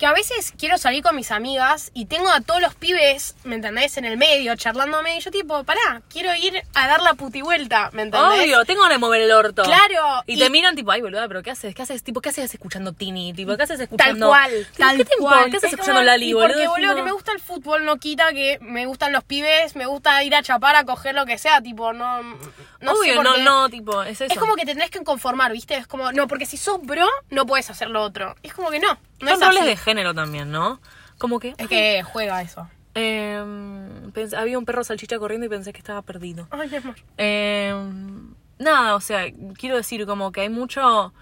[0.00, 3.54] que a veces quiero salir con mis amigas y tengo a todos los pibes, ¿me
[3.56, 3.98] entendés?
[3.98, 8.02] En el medio, charlándome, y yo tipo, pará, quiero ir a dar la puti-vuelta, ¿me
[8.02, 8.40] entendés?
[8.40, 9.62] Obvio, tengo ganas de mover el orto.
[9.62, 11.74] Claro, Y, y- te miran tipo, ay, boluda, pero ¿qué haces?
[11.74, 12.02] ¿Qué haces?
[12.02, 13.34] Tipo, ¿qué haces escuchando Tini?
[13.34, 14.30] Tipo, ¿qué haces escuchando?
[14.30, 15.36] Tal cual, Tipo, tal ¿Qué te importa?
[15.36, 15.50] cual.
[15.50, 16.48] ¿Qué haces Es escuchando como- Lali, boludo?
[16.48, 19.84] Porque, boludo, que me gusta el fútbol no quita que me gustan los pibes, me
[19.84, 22.22] gusta ir a chapar, a coger lo que sea, tipo, no.
[22.22, 24.32] No sé Obvio, no, no, tipo, es eso.
[24.32, 25.76] Es como que te tenés que conformar, ¿viste?
[25.76, 28.34] Es como, no, porque si sos bro, no puedes hacer lo otro.
[28.42, 29.68] Es como que no, no Son es roles así.
[29.70, 30.80] de género también, ¿no?
[31.18, 31.54] Como que...
[31.58, 32.68] Es que juega eso.
[32.94, 36.48] em, pens- había un perro salchicha corriendo y pensé que estaba perdido.
[36.50, 36.96] Ay, amor.
[37.18, 39.24] Em, nada, o sea,
[39.58, 41.12] quiero decir como que hay mucho...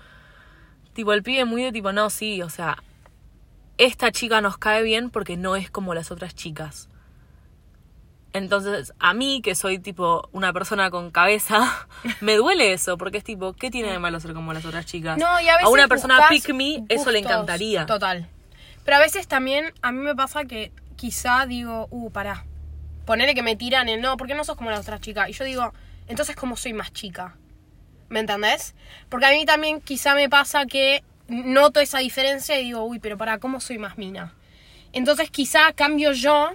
[0.95, 2.83] Tipo, el pibe muy de tipo, no, sí, o sea,
[3.77, 6.89] esta chica nos cae bien porque no es como las otras chicas.
[8.33, 11.89] Entonces, a mí, que soy tipo una persona con cabeza,
[12.21, 15.19] me duele eso, porque es tipo, ¿qué tiene de malo ser como las otras chicas?
[15.19, 17.87] No, y a veces una persona pick me, eso le encantaría.
[17.87, 18.29] Total.
[18.85, 22.45] Pero a veces también, a mí me pasa que quizá digo, uh, pará.
[23.07, 25.29] Ponele que me tiran el no, porque no sos como la otra chica.
[25.31, 25.73] Y yo digo,
[26.09, 27.37] entonces, ¿cómo soy más chica?
[28.11, 28.75] ¿Me entendés?
[29.09, 33.17] Porque a mí también quizá me pasa que noto esa diferencia y digo, uy, pero
[33.17, 34.35] para, ¿cómo soy más mina?
[34.93, 36.51] Entonces quizá cambio yo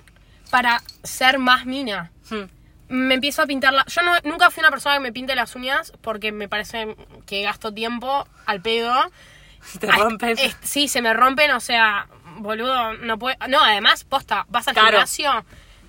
[0.54, 2.12] para ser más mina.
[2.30, 2.44] Hmm.
[2.90, 3.84] Me empiezo a pintar la...
[3.88, 7.42] Yo no- nunca fui una persona que me pinte las uñas porque me parece que
[7.42, 8.94] gasto tiempo al pedo.
[9.80, 12.06] Te Ay, es- sí, se me rompen, o sea,
[12.38, 13.36] boludo, no puedo.
[13.50, 14.90] No, además, posta, vas al Claro.
[14.92, 15.44] gimnasio,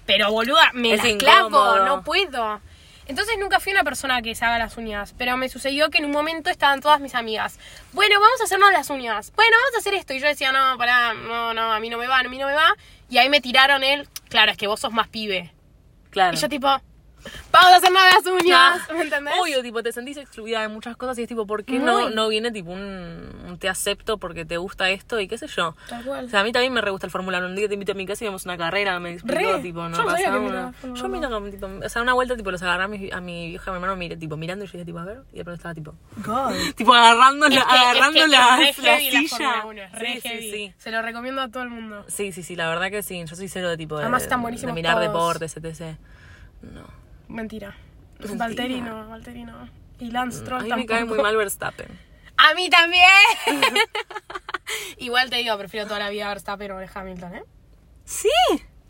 [0.07, 2.63] pero boluda, me Es las clavo, no puedo.
[3.07, 6.07] Entonces nunca fui una persona que se haga las uñas, pero me sucedió que en
[6.07, 7.59] un momento estaban todas mis amigas.
[7.93, 9.33] Bueno, vamos a hacernos las uñas.
[9.37, 10.15] Bueno, vamos a hacer esto.
[10.15, 12.47] Y yo decía, no, pará, no, no, a mí no me va, a mí no
[12.47, 12.75] me va.
[13.11, 15.53] Y ahí me tiraron el, claro, es que vos sos más pibe.
[16.11, 16.37] Claro.
[16.37, 16.81] Y yo tipo,
[17.53, 19.35] vamos a hacernos las uñas, Ah, ¿me entendés?
[19.41, 22.15] Obvio, tipo, te sentís excluida de muchas cosas y es tipo, ¿por qué no, Muy.
[22.15, 25.75] no viene tipo un, un te acepto porque te gusta esto y qué sé yo?
[25.89, 26.25] Tal cual.
[26.27, 27.47] O sea, a mí también me re gusta el Fórmula 1.
[27.49, 29.97] Un día te invito a mi casa y vemos una carrera, me explicó, tipo, no
[29.97, 31.09] Yo no pasa que una- Yo 1.
[31.09, 33.71] miro como, tipo, o sea, una vuelta, tipo, los agarré a mi, a mi vieja,
[33.71, 35.57] a mi hermano, mire, tipo, mirando y yo dije, tipo, a ver, y de pronto
[35.57, 36.53] estaba, tipo, God.
[36.77, 39.29] tipo, agarrando la, Es que- agarrando es que la, es re la heavy la silla.
[39.39, 40.51] Fórmula 1, es re sí, sí, heavy.
[40.51, 40.75] sí.
[40.79, 42.05] Se lo recomiendo a todo el mundo.
[42.09, 43.23] Sí, sí, sí, la verdad que sí.
[43.25, 45.07] Yo soy cero de tipo de, Además están de buenísimos mirar todos.
[45.07, 45.97] deportes, etc.
[46.63, 47.04] No.
[47.29, 47.75] Mentira.
[48.19, 49.69] Valtteri no, Valtteri no.
[50.01, 50.93] Y Lance A Stroll mí me tampoco.
[50.95, 51.89] cae muy mal Verstappen.
[52.37, 53.05] ¡A mí también!
[54.99, 57.43] Igual te digo, prefiero toda la vida a Verstappen o a Hamilton, ¿eh?
[58.05, 58.29] Sí.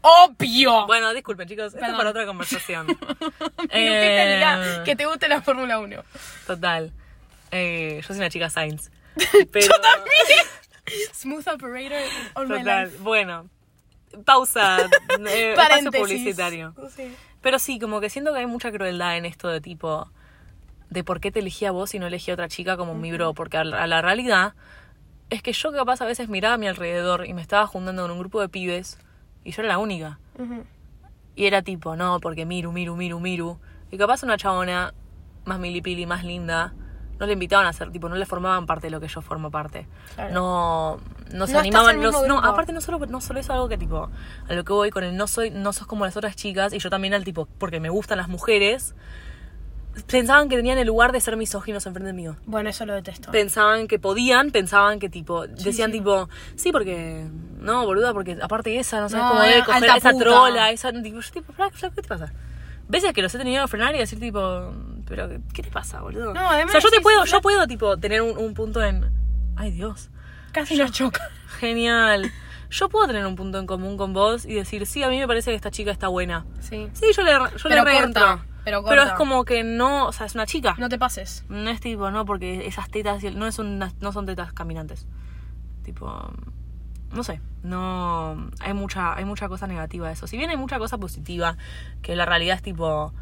[0.01, 0.87] ¡Obvio!
[0.87, 1.67] Bueno, disculpen, chicos.
[1.67, 1.97] Esto es Perdón.
[1.97, 2.87] para otra conversación.
[3.67, 6.03] ¿Qué te Eh, diga que te guste la Fórmula 1.
[6.47, 6.93] Total.
[7.51, 8.91] Eh, yo soy una chica Sainz.
[9.53, 9.73] Pero,
[11.15, 12.03] Smooth operator
[12.47, 12.85] my Total.
[12.85, 12.99] life.
[13.01, 13.49] Bueno.
[14.25, 14.89] Pausa.
[15.29, 16.01] eh, Paréntesis.
[16.01, 16.75] publicitario.
[16.95, 17.15] Sí.
[17.45, 20.09] Pero sí, como que siento que hay mucha crueldad en esto de tipo.
[20.89, 23.13] De por qué te elegí a vos y no elegí a otra chica como mi
[23.13, 23.35] bro.
[23.35, 24.55] Porque a la, a la realidad
[25.29, 28.11] es que yo capaz a veces miraba a mi alrededor y me estaba juntando con
[28.13, 28.99] un grupo de pibes
[29.45, 30.19] y yo era la única.
[31.37, 33.59] Y era tipo, no, porque Miru, Miru, Miru, Miru.
[33.91, 34.95] Y capaz una chabona
[35.45, 36.73] más milipili, más linda,
[37.19, 39.51] no le invitaban a ser, tipo, no le formaban parte de lo que yo formo
[39.51, 39.87] parte.
[40.15, 40.35] Claro.
[40.35, 41.01] No,
[41.33, 44.09] no se No animaban, no, no, aparte no solo, no solo es algo que tipo,
[44.49, 46.79] a lo que voy con el no soy, no sos como las otras chicas, y
[46.79, 48.95] yo también al tipo, porque me gustan las mujeres,
[50.09, 52.37] pensaban que tenían el lugar de ser misóginos enfrente mío.
[52.47, 53.31] Bueno, eso lo detesto.
[53.31, 55.99] Pensaban que podían, pensaban que tipo, decían sí.
[55.99, 57.29] tipo, sí, porque,
[57.61, 60.25] no, boluda, porque aparte esa, no sabes No, cómo debe eh, coger esa puta.
[60.25, 62.33] trola, esa, tipo, yo tipo, "Flaca, flaca, ¿qué te pasa?
[62.89, 64.73] Veces que los he tenido que frenar y decir tipo,
[65.07, 66.33] pero ¿qué te pasa, boludo?
[66.35, 69.11] No, además o sea, yo te puedo, yo puedo tipo tener un, un punto en,
[69.57, 70.11] ay Dios,
[70.53, 71.21] Casi nos choca.
[71.59, 72.31] genial.
[72.71, 75.27] Yo puedo tener un punto en común con vos y decir, sí, a mí me
[75.27, 76.45] parece que esta chica está buena.
[76.61, 76.89] Sí.
[76.93, 79.03] Sí, yo le, yo Pero le corta, pero corta.
[79.05, 80.75] es como que no, o sea, es una chica.
[80.79, 81.45] No te pases.
[81.49, 85.07] No es tipo, no, porque esas tetas no, es una- no son tetas caminantes.
[85.83, 86.33] Tipo,
[87.13, 90.27] no sé, no hay mucha hay mucha cosa negativa de eso.
[90.27, 91.57] Si bien hay mucha cosa positiva,
[92.03, 93.13] que la realidad es tipo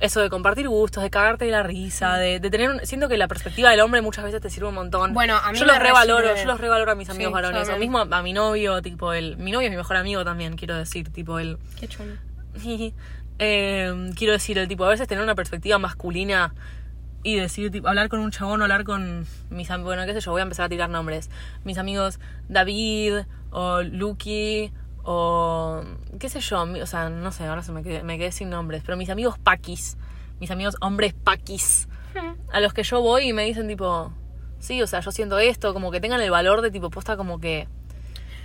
[0.00, 3.16] eso de compartir gustos, de cagarte de la risa, de, de tener un- siento que
[3.16, 5.14] la perspectiva del hombre muchas veces te sirve un montón.
[5.14, 7.68] Bueno, a mí yo los revaloro, recibe- yo los revaloro a mis amigos Sí, varones,
[7.68, 10.56] o mismo a, a mi novio, tipo el mi novio es mi mejor amigo también,
[10.56, 12.12] quiero decir, tipo el Qué chulo.
[13.38, 16.54] eh, quiero decir, el tipo, a veces tener una perspectiva masculina
[17.22, 20.20] y decir, tipo, hablar con un chabón o hablar con mis amigos, bueno, qué sé
[20.20, 21.30] yo, voy a empezar a tirar nombres.
[21.64, 24.72] Mis amigos David o Lucky
[25.04, 25.82] o
[26.18, 28.82] qué sé yo, o sea, no sé, ahora se me quedé, me quedé sin nombres,
[28.84, 29.96] pero mis amigos paquis,
[30.40, 31.88] mis amigos hombres paquis,
[32.52, 34.12] a los que yo voy y me dicen tipo,
[34.58, 37.38] sí, o sea, yo siento esto, como que tengan el valor de tipo, posta como
[37.38, 37.68] que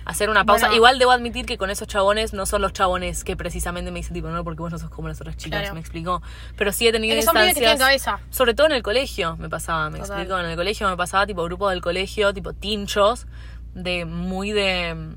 [0.04, 0.66] hacer una pausa.
[0.66, 0.76] Bueno.
[0.76, 4.14] Igual debo admitir que con esos chabones no son los chabones que precisamente me dicen
[4.14, 5.74] tipo, no, porque vos no sos como las otras chicas, Claro.
[5.74, 6.20] me explicó.
[6.56, 8.26] Pero sí he tenido Es que son pibes que instancias, tienen cabeza.
[8.30, 10.18] sobre todo en el colegio me pasaba, me Total.
[10.20, 13.26] explico, en el colegio me pasaba tipo grupos del colegio, tipo tinchos,
[13.74, 15.14] de muy de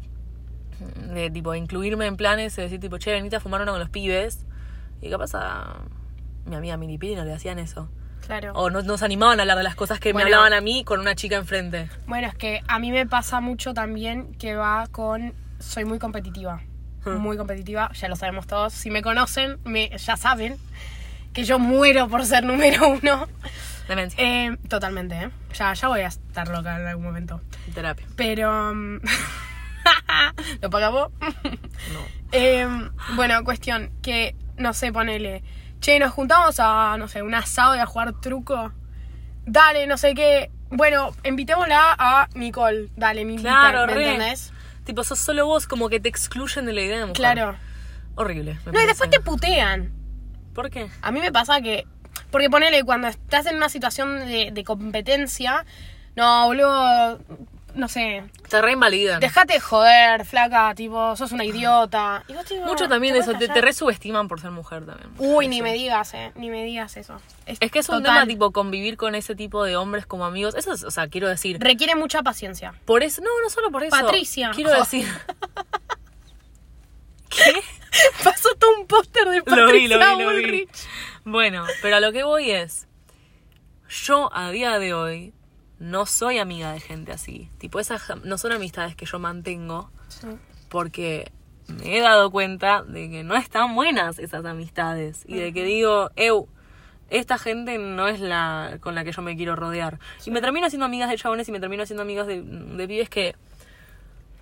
[1.14, 3.90] de tipo incluirme en planes, de decir tipo, che, venite a fumar una con los
[3.90, 4.46] pibes.
[5.02, 5.80] Y capaz a
[6.46, 7.90] mi amiga Minipiri no le hacían eso.
[8.26, 8.54] Claro.
[8.54, 10.30] O no nos animaban a hablar de las cosas que Bueno.
[10.30, 11.90] me hablaban a mí con una chica enfrente.
[12.08, 15.34] Bueno, es que a mí me pasa mucho también que va con.
[15.60, 16.62] Soy muy competitiva.
[17.06, 17.18] Hmm.
[17.18, 18.72] Muy competitiva, ya lo sabemos todos.
[18.72, 20.58] Si me conocen, me, ya saben
[21.34, 23.28] que yo muero por ser número uno.
[23.90, 24.18] Demencia.
[24.24, 25.30] Eh, totalmente, ¿eh?
[25.54, 27.42] Ya, ya voy a estar loca en algún momento.
[27.74, 28.06] Terapia.
[28.16, 28.74] Pero.
[28.74, 29.00] mm,
[30.62, 31.10] ¿Lo pagamos?
[31.22, 32.00] No.
[32.32, 32.68] Eh,
[33.16, 35.44] bueno, cuestión, que, no sé, ponele.
[35.80, 38.72] Che, nos juntamos a, no sé, un asado y a jugar truco.
[39.46, 40.50] Dale, no sé qué.
[40.70, 42.90] Bueno, invitémosla a Nicole.
[42.96, 44.06] Dale, mi Claro, ¿me re.
[44.14, 44.54] entendés?
[44.86, 47.16] Tipo, sos solo vos, como que te excluyen de la idea de mujer.
[47.18, 47.56] Claro.
[48.16, 48.58] Horrible.
[48.66, 49.92] me No, y después te putean.
[50.54, 50.90] ¿Por qué?
[51.02, 51.86] A mí me pasa que.
[52.32, 55.66] Porque ponele, cuando estás en una situación de, de competencia.
[56.16, 57.20] No, boludo.
[57.76, 58.24] No sé.
[58.50, 59.20] Te reinvalidan.
[59.20, 60.76] Dejate de joder, flaca.
[60.76, 62.24] Tipo, sos una idiota.
[62.28, 65.10] Y vos, tipo, Mucho también ¿te eso, te, resubestiman por ser mujer también.
[65.18, 66.32] Uy, ni me digas, eh.
[66.36, 67.20] Ni me digas eso.
[67.46, 70.54] Es que es un tema tipo convivir con ese tipo de hombres como amigos.
[70.56, 71.58] Eso es, o sea, quiero decir.
[71.60, 72.76] Requiere mucha paciencia.
[72.86, 73.96] Por eso, no, no solo por eso.
[73.96, 74.52] Patricia.
[74.54, 75.08] Quiero decir.
[77.30, 77.54] ¿Qué?
[78.24, 80.42] Pasó todo un póster de Lo vi, lo Patricia vi, lo vi.
[80.42, 80.88] Bullrich.
[81.26, 82.88] Bueno, pero a lo que voy es.
[83.90, 85.34] Yo a día de hoy
[85.84, 87.50] no soy amiga de gente así.
[87.58, 89.92] Tipo, esas no son amistades que yo mantengo
[90.70, 91.30] porque
[91.68, 96.10] me he dado cuenta de que no están buenas esas amistades y de que digo,
[96.16, 96.48] eu,
[97.10, 100.00] esta gente no es la con la que yo me quiero rodear.
[100.26, 103.10] Y me termino haciendo amigas de chabones y me termino haciendo amigas de, de pibes
[103.10, 103.36] que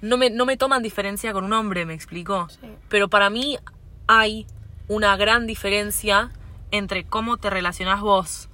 [0.02, 2.50] no me, no me toman diferencia con un hombre, me explico.
[2.50, 2.68] Sí.
[2.88, 3.58] Pero para mí
[4.06, 4.46] hay
[4.88, 6.32] una gran diferencia
[6.70, 8.48] entre cómo te relacionás vos.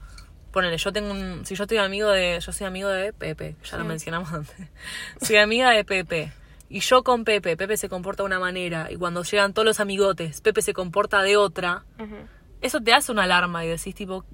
[0.57, 1.45] Ponele, yo tengo un.
[1.45, 2.39] Si yo estoy amigo de.
[2.39, 4.55] Yo soy amigo de Pepe, ya lo mencionamos antes.
[5.21, 6.31] Soy amiga de Pepe.
[6.67, 8.91] Y yo con Pepe, Pepe se comporta de una manera.
[8.91, 11.83] Y cuando llegan todos los amigotes, Pepe se comporta de otra.
[11.99, 12.15] Ujú.
[12.61, 14.25] Eso te hace una alarma y decís, tipo.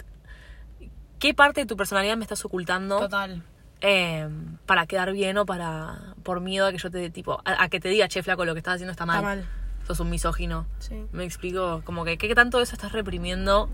[1.20, 3.00] ¿Qué parte de tu personalidad me estás ocultando?
[3.00, 3.44] Total.
[3.82, 4.30] eh,
[4.66, 7.82] para quedar bien o para por miedo a que yo te tipo a, a que
[7.82, 9.46] te diga che flaco lo que estás haciendo está mal, Está mal.
[9.86, 11.06] sos un misógino Sí.
[11.12, 13.70] me explico como que qué tanto eso estás reprimiendo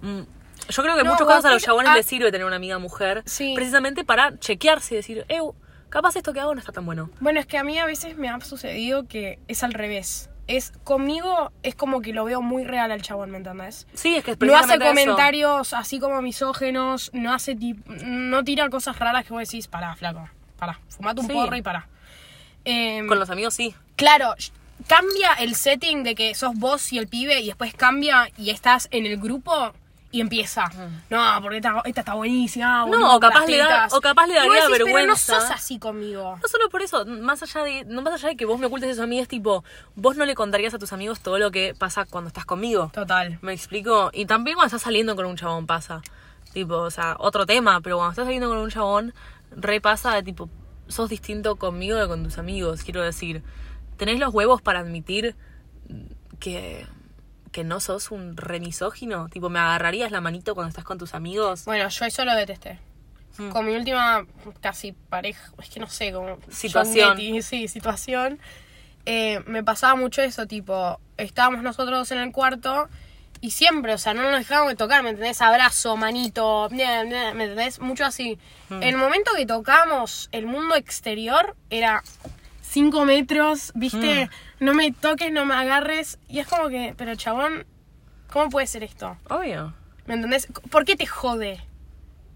[0.00, 0.22] Mm,
[0.68, 2.78] yo creo que en No, muchos casos a los chabones les sirve tener una amiga
[2.78, 3.52] mujer Sí.
[3.54, 5.40] precisamente para chequearse y decir eh
[5.88, 8.16] capaz esto que hago no está tan bueno Bueno, es que a mí a veces
[8.16, 10.28] me ha sucedido que es al revés.
[10.46, 13.86] Es conmigo, es como que lo veo muy real al chabón, ¿me entendés?
[13.94, 14.84] sí es que es No hace eso.
[14.84, 20.28] comentarios así como misógenos, no hace no tira cosas raras que vos decís, pará, flaco,
[20.58, 21.32] pará, fumate un Sí.
[21.32, 21.88] porro y pará.
[22.64, 24.34] Em, con los amigos sí Claro,
[24.88, 28.88] cambia el setting de que sos vos y el pibe y después cambia y estás
[28.90, 29.72] en el grupo
[30.12, 30.64] y empieza.
[31.08, 32.84] No, porque esta, esta está buenísima.
[32.84, 33.92] boludo, o capaz le da- tetas".
[33.94, 34.98] o capaz le daría decís, vergüenza.
[34.98, 36.38] Pero no sos así conmigo.
[36.42, 38.90] No solo por eso, más allá de, no más allá de que vos me ocultes
[38.90, 41.74] eso a mí, es tipo, vos no le contarías a tus amigos todo lo que
[41.78, 42.90] pasa cuando estás conmigo.
[42.92, 43.38] Total.
[43.42, 44.10] ¿Me explico?
[44.12, 46.02] Y también cuando estás saliendo con un chabón pasa.
[46.52, 49.14] Tipo, o sea, otro tema, pero cuando estás saliendo con un chabón,
[49.52, 50.48] repasa de tipo,
[50.88, 52.82] sos distinto conmigo que con tus amigos.
[52.82, 53.44] Quiero decir,
[53.96, 55.36] tenés los huevos para admitir
[56.40, 56.86] que,
[57.52, 59.28] que no sos un remisógino.
[59.28, 61.64] Tipo, ¿me agarrarías la manito cuando estás con tus amigos?
[61.64, 62.78] Bueno, yo eso lo detesté.
[63.38, 63.50] Mm.
[63.50, 64.26] Con mi última
[64.60, 66.38] casi pareja, es que no sé, como...
[66.50, 67.16] Situación.
[67.16, 68.38] Getty, sí, situación.
[69.06, 72.88] eh, me pasaba mucho eso, tipo, estábamos nosotros en el cuarto
[73.40, 75.40] y siempre, o sea, no nos dejábamos de tocar, ¿me entendés?
[75.40, 77.80] Abrazo, manito, ¿me entendés?
[77.80, 78.38] Mucho así.
[78.68, 82.02] En el momento que tocamos el mundo exterior, era
[82.60, 84.28] cinco metros, ¿viste?
[84.60, 86.18] No me toques, no me agarres.
[86.28, 87.66] Y es como que, pero chabón,
[88.30, 89.16] ¿cómo puede ser esto?
[89.28, 89.74] Obvio.
[90.06, 90.48] ¿Me entendés?
[90.70, 91.60] ¿Por qué te jode?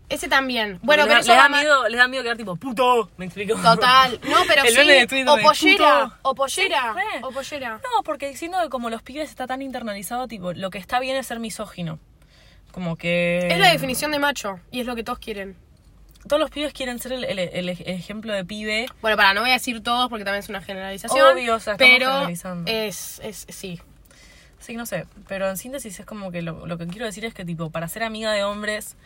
[0.09, 0.79] Ese también.
[0.83, 3.11] Bueno, Porque pero le, eso le va da miedo, le da miedo quedar tipo, puto.
[3.17, 3.57] ¿Me explico?
[3.57, 4.21] Total.
[4.29, 5.23] No, pero El sí.
[5.25, 6.05] de o pollera.
[6.05, 6.19] puto.
[6.23, 6.95] O pollera.
[6.95, 7.71] Sí, o pollera.
[7.83, 11.17] No, porque siento que como los pibes está tan internalizado, tipo, lo que está bien
[11.17, 11.99] es ser misógino.
[12.71, 13.49] Como que...
[13.51, 14.61] Es la definición de macho.
[14.71, 15.57] Y es lo que todos quieren.
[16.29, 18.87] Todos los pibes quieren ser el, el- el ejemplo de pibe.
[19.03, 21.35] Bueno, para, no voy a decir todos porque también es una generalización.
[21.35, 22.71] Obvio, o sea, estamos pero generalizando.
[22.73, 23.81] es, es, sí.
[24.59, 25.07] Sí, no sé.
[25.29, 27.89] Pero en síntesis es como que lo, lo que quiero decir es que, tipo, para
[27.89, 28.97] ser amiga de hombres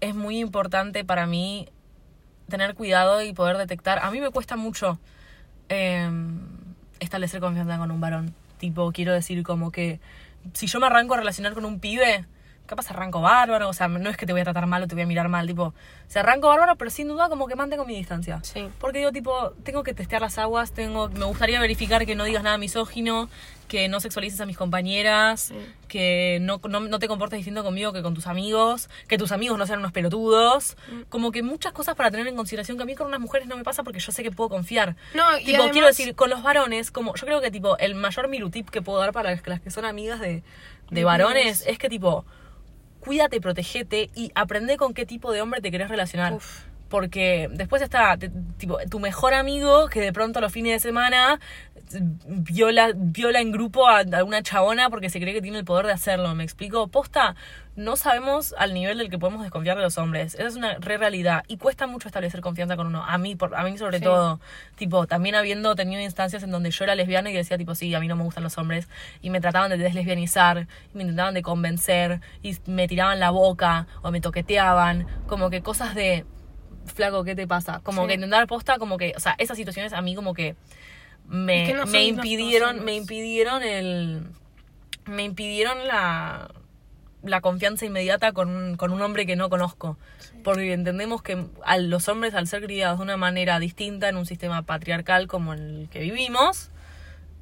[0.00, 1.68] es muy importante para mí
[2.50, 3.98] tener cuidado y poder detectar.
[4.02, 4.98] A mí me cuesta mucho
[5.70, 6.10] eh,
[7.00, 8.34] establecer confianza con un varón.
[8.58, 10.00] Tipo, quiero decir, como que
[10.52, 12.26] si yo me arranco a relacionar con un pibe,
[12.68, 13.68] capaz arranco bárbaro.
[13.68, 15.28] O sea, no es que te voy a tratar mal o te voy a mirar
[15.28, 15.46] mal.
[15.48, 15.74] Tipo,
[16.06, 18.38] se arranco bárbaro, pero sin duda como que mantengo mi distancia.
[18.44, 18.68] Sí.
[18.78, 22.44] Porque digo, tipo, tengo que testear las aguas, tengo, me gustaría verificar que no digas
[22.44, 23.28] nada misógino,
[23.66, 25.52] que no sexualices a mis compañeras,
[25.88, 29.58] que no, no, no te comportes distinto conmigo que con tus amigos, que tus amigos
[29.58, 30.76] no sean unos pelotudos.
[31.10, 33.56] Como que muchas cosas para tener en consideración que a mí con unas mujeres no
[33.56, 34.96] me pasa porque yo sé que puedo confiar.
[35.14, 37.94] No, y tipo, además- quiero decir, con los varones, como yo creo que tipo el
[37.94, 40.42] mayor mirutip que puedo dar para las, las que son amigas de,
[40.90, 42.24] de varones es que tipo,
[43.08, 46.36] cuídate, protegete y aprende con qué tipo de hombre te querés relacionar.
[46.88, 51.38] Porque después está te- tipo, tu mejor amigo que de pronto los fines de semana
[52.26, 55.86] viola, viola en grupo a, a una chabona porque se cree que tiene el poder
[55.86, 56.34] de hacerlo.
[56.34, 56.88] ¿Me explico?
[56.88, 57.34] Posta,
[57.76, 60.34] no sabemos al nivel del que podemos desconfiar de los hombres.
[60.34, 61.44] Esa es una re realidad.
[61.48, 63.04] Y cuesta mucho establecer confianza con uno.
[63.04, 64.04] A mí, por, a mí sobre Sí.
[64.04, 64.40] todo.
[64.76, 68.00] Tipo, también habiendo tenido instancias en donde yo era lesbiana y decía, tipo, sí, a
[68.00, 68.88] mí no me gustan los hombres.
[69.22, 73.86] Y me trataban de deslesbianizar, y me intentaban de convencer, y me tiraban la boca,
[74.02, 75.06] o me toqueteaban.
[75.26, 76.24] Como que cosas de
[76.88, 77.80] flaco, ¿qué te pasa?
[77.82, 78.08] Como Sí.
[78.08, 80.56] que intentar posta, como que, o sea, esas situaciones a mí como que
[81.26, 84.22] me, Es que no me impidieron, me impidieron el,
[85.06, 86.50] me impidieron la,
[87.22, 89.96] la confianza inmediata con un, con un hombre que no conozco.
[90.44, 94.24] Porque entendemos que a los hombres, al ser criados de una manera distinta en un
[94.24, 96.70] sistema patriarcal como el que vivimos,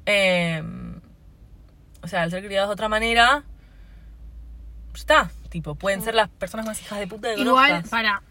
[0.05, 0.63] eh,
[2.01, 3.43] o sea, al ser criados de otra manera,
[4.93, 8.21] está, tipo, pueden ser las personas más hijas de puta que Igual, para.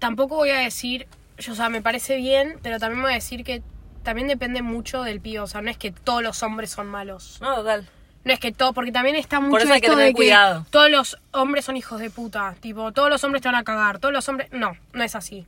[0.00, 1.06] Tampoco voy a decir.
[1.38, 3.62] Yo, o sea, me parece bien, pero también voy a decir que
[4.02, 5.40] también depende mucho del pibe.
[5.40, 7.38] O sea, no es que todos los hombres son malos.
[7.40, 7.88] No, total.
[8.24, 10.16] No es que todo, porque también está mucho eso hay que esto tener de que
[10.16, 10.66] cuidado.
[10.70, 12.54] todos los hombres son hijos de puta.
[12.60, 13.98] Tipo, todos los hombres te van a cagar.
[13.98, 14.50] Todos los hombres.
[14.52, 15.46] No, no es así.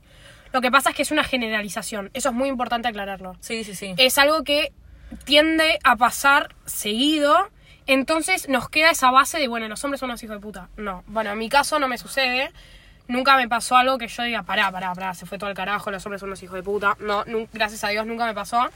[0.51, 2.09] Lo que pasa es que es una generalización.
[2.13, 3.35] Eso es muy importante aclararlo.
[3.41, 3.93] Sí, sí, sí.
[3.97, 4.71] Es algo que
[5.25, 7.49] tiende a pasar seguido.
[7.85, 10.69] Entonces nos queda esa base de, bueno, los hombres son unos hijos de puta.
[10.77, 11.03] No.
[11.07, 12.51] Bueno, en mi caso no me sucede.
[13.07, 15.91] Nunca me pasó algo que yo diga, pará, pará, pará, se fue todo el carajo,
[15.91, 16.95] los hombres son unos hijos de puta.
[16.99, 18.69] No, gracias a Dios nunca me pasó.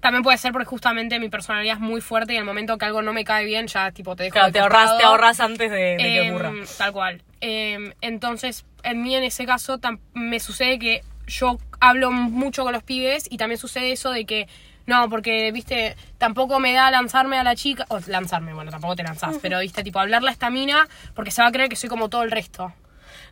[0.00, 2.84] También puede ser porque justamente mi personalidad es muy fuerte y en el momento que
[2.84, 5.40] algo no me cae bien, ya tipo te dejo Claro, de te ahorras, te ahorras
[5.40, 6.52] antes de, de que Em, ocurra.
[6.78, 7.22] Tal cual.
[7.40, 12.72] Em, entonces, en mí en ese caso tam- me sucede que yo hablo mucho con
[12.72, 14.48] los pibes y también sucede eso de que
[14.86, 19.02] no, porque, viste, tampoco me da lanzarme a la chica, o lanzarme, bueno, tampoco te
[19.02, 21.88] lanzás, pero, viste, tipo, hablarle a esta mina porque se va a creer que soy
[21.88, 22.72] como todo el resto.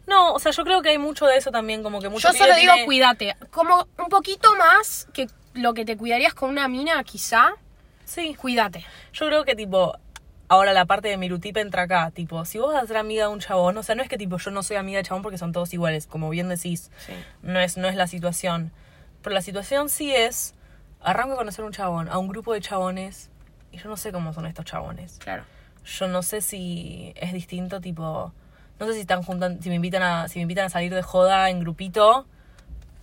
[0.06, 2.38] No, o sea, yo creo que hay mucho de eso también, como que mucho Yo
[2.38, 3.36] solo digo, tiene- cuídate.
[3.50, 7.52] Como un poquito más que lo que te cuidarías con una mina, quizá,
[8.04, 8.84] Sí, cuídate.
[9.12, 9.96] yo creo que tipo,
[10.48, 13.32] ahora la parte de mirutip entra acá, tipo, si vos vas a ser amiga de
[13.32, 15.38] un chabón, o sea, no es que tipo yo no soy amiga de chabón porque
[15.38, 17.12] son todos iguales, como bien decís, Sí.
[17.42, 18.72] no es, no es la situación.
[19.22, 20.54] Pero la situación sí es,
[21.00, 23.30] arranco a conocer un chabón, a un grupo de chabones,
[23.72, 25.18] y yo no sé cómo son estos chabones.
[25.18, 25.44] Claro.
[25.84, 28.32] Yo no sé si es distinto, tipo,
[28.80, 31.02] no sé si están juntan, si me invitan a, si me invitan a salir de
[31.02, 32.26] joda en grupito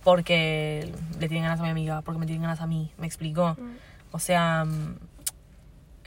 [0.04, 3.56] porque le tienen ganas a mi amiga, porque me tienen ganas a mí, me explicó.
[4.10, 4.96] O sea, mm,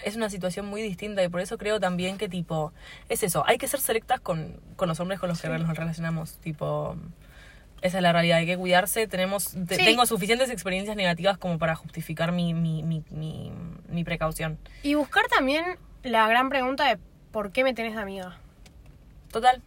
[0.03, 2.73] es una situación muy distinta y por eso creo también que tipo,
[3.09, 6.33] es eso, hay que ser selectas con, con los hombres con los que nos relacionamos,
[6.39, 6.95] tipo,
[7.81, 9.83] esa es la realidad, hay que cuidarse, tenemos, te- Sí.
[9.85, 13.51] tengo suficientes experiencias negativas como para justificar mi, mi, mi, mi,
[13.87, 14.57] mi precaución.
[14.83, 15.63] Y buscar también
[16.03, 16.99] la gran pregunta de
[17.31, 18.37] ¿por qué me tenés de amiga?
[19.35, 19.61] Total.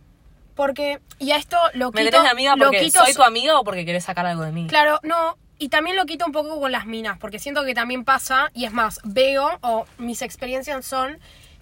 [0.55, 2.13] Porque, y a esto lo ¿Me quito...
[2.13, 4.67] tenés de amiga porque quito soy tu amiga o porque querés sacar algo de mí?
[4.67, 8.07] Claro, no, y también lo quito un poco con las minas, porque siento que también
[8.07, 11.19] pasa, y es más, veo, o mis experiencias son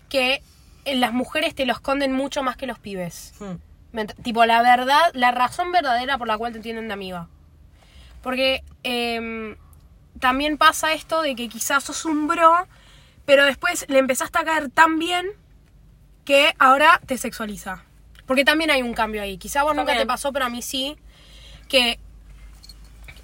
[0.08, 0.40] que
[0.84, 3.34] eh, las mujeres te lo esconden mucho más que los pibes.
[3.40, 3.56] Hmm.
[3.90, 7.26] Me Tipo, la verdad, la razón verdadera por la cual te tienen de amiga.
[8.22, 9.56] Porque em,
[10.20, 12.68] también pasa esto de que quizás sos un bro,
[13.24, 15.26] pero después le empezaste a caer tan bien
[16.24, 17.82] que ahora te sexualiza.
[18.26, 19.38] Porque también hay un cambio ahí.
[19.38, 20.96] Quizá vos nunca te pasó, pero a mí sí.
[21.68, 21.98] Que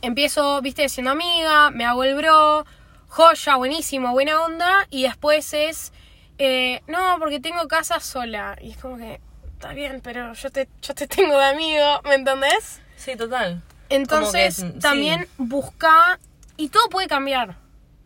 [0.00, 2.64] empiezo, viste, siendo amiga, me hago el bro,
[3.09, 5.92] joya, buenísimo, buena onda, y después es,
[6.38, 8.57] eh, no, porque tengo casa sola.
[8.61, 9.20] Y es como que,
[9.53, 12.80] está bien, pero yo te, yo te tengo de amigo, ¿me entendés?
[12.96, 13.62] Sí, total.
[13.88, 14.72] Entonces, sí.
[14.80, 16.18] también busca,
[16.57, 17.57] y todo puede cambiar,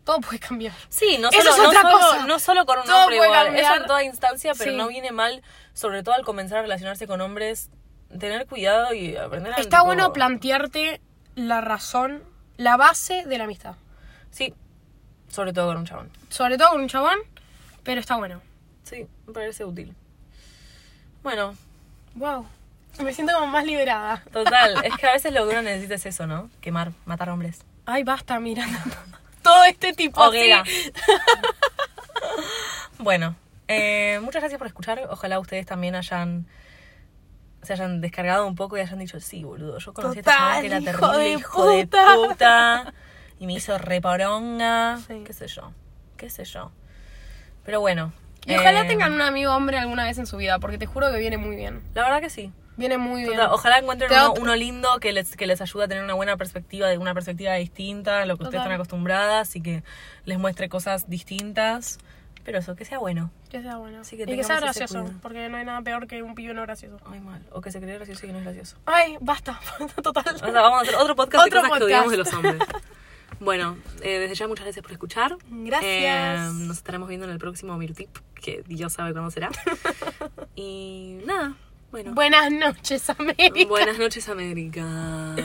[0.03, 0.73] todo puede cambiar.
[0.89, 2.25] Sí, no Eso solo, es no otra solo- cosa.
[2.27, 3.65] no solo con un Todo hombre puede igual, cambiar.
[3.73, 4.77] eso en toda instancia, pero Sí.
[4.77, 5.41] no viene mal,
[5.77, 7.69] sobre todo al comenzar a relacionarse con hombres,
[8.19, 9.57] tener cuidado y aprender a...
[9.57, 10.99] Está tipo- bueno plantearte
[11.35, 12.23] la razón,
[12.57, 13.75] la base de la amistad.
[14.31, 14.55] Sí,
[15.29, 16.09] sobre todo con un chabón.
[16.29, 17.19] Sobre todo con un chabón,
[17.83, 18.41] pero está bueno.
[18.85, 19.93] Sí, me parece útil.
[21.21, 21.53] Bueno,
[22.15, 22.47] Wow.
[23.03, 24.23] Me siento como más liberada.
[24.33, 26.49] total, es que a veces lo que uno necesita es eso, ¿no?
[26.59, 27.59] Quemar, matar hombres.
[27.85, 28.83] Ay, basta, Miranda.
[29.43, 30.49] Todo este tipo así.
[32.97, 33.35] Bueno,
[33.67, 35.01] eh, muchas gracias por escuchar.
[35.09, 36.47] Ojalá ustedes también hayan
[37.63, 40.67] se hayan descargado un poco y hayan dicho, sí, boludo, yo conocí a esta que
[40.67, 42.93] era hijo terrible, de hijo de puta".
[43.39, 45.23] y me hizo reporonga, Sí.
[45.25, 45.73] qué sé yo,
[46.15, 46.71] qué sé yo.
[47.65, 48.13] Pero bueno.
[48.45, 51.11] Y ojalá eh, tengan un amigo hombre alguna vez en su vida, porque te juro
[51.11, 51.81] que viene muy bien.
[51.93, 52.53] La verdad que sí.
[52.77, 53.33] Viene muy bien.
[53.33, 56.37] Total, ojalá encuentren uno, uno lindo que les, que les ayude a tener una buena
[56.37, 59.83] perspectiva, de una perspectiva distinta a lo que ustedes están acostumbradas y que
[60.25, 61.97] les muestre cosas distintas.
[62.47, 63.29] Pero eso, que sea bueno.
[63.49, 63.99] Que sea bueno.
[63.99, 66.61] Así que y que sea gracioso, porque no hay nada peor que un pibe no
[66.61, 66.97] gracioso.
[67.05, 67.45] Ay, mal.
[67.51, 68.77] O que se cree gracioso y que no es gracioso.
[68.85, 69.59] Ay, basta.
[70.01, 70.33] Total.
[70.33, 72.55] O sea, vamos a hacer otro podcast Otro de cosas que odiamos de los hombres.
[73.39, 75.37] Bueno, eh, desde ya muchas gracias por escuchar.
[75.47, 75.83] Gracias.
[75.83, 79.51] Eh, nos estaremos viendo en el próximo Mirtip, que Dios sabe cuándo será.
[80.55, 81.55] y nada,
[81.91, 82.13] bueno.
[82.15, 83.67] Buenas noches, América.
[83.67, 85.35] Buenas noches, América.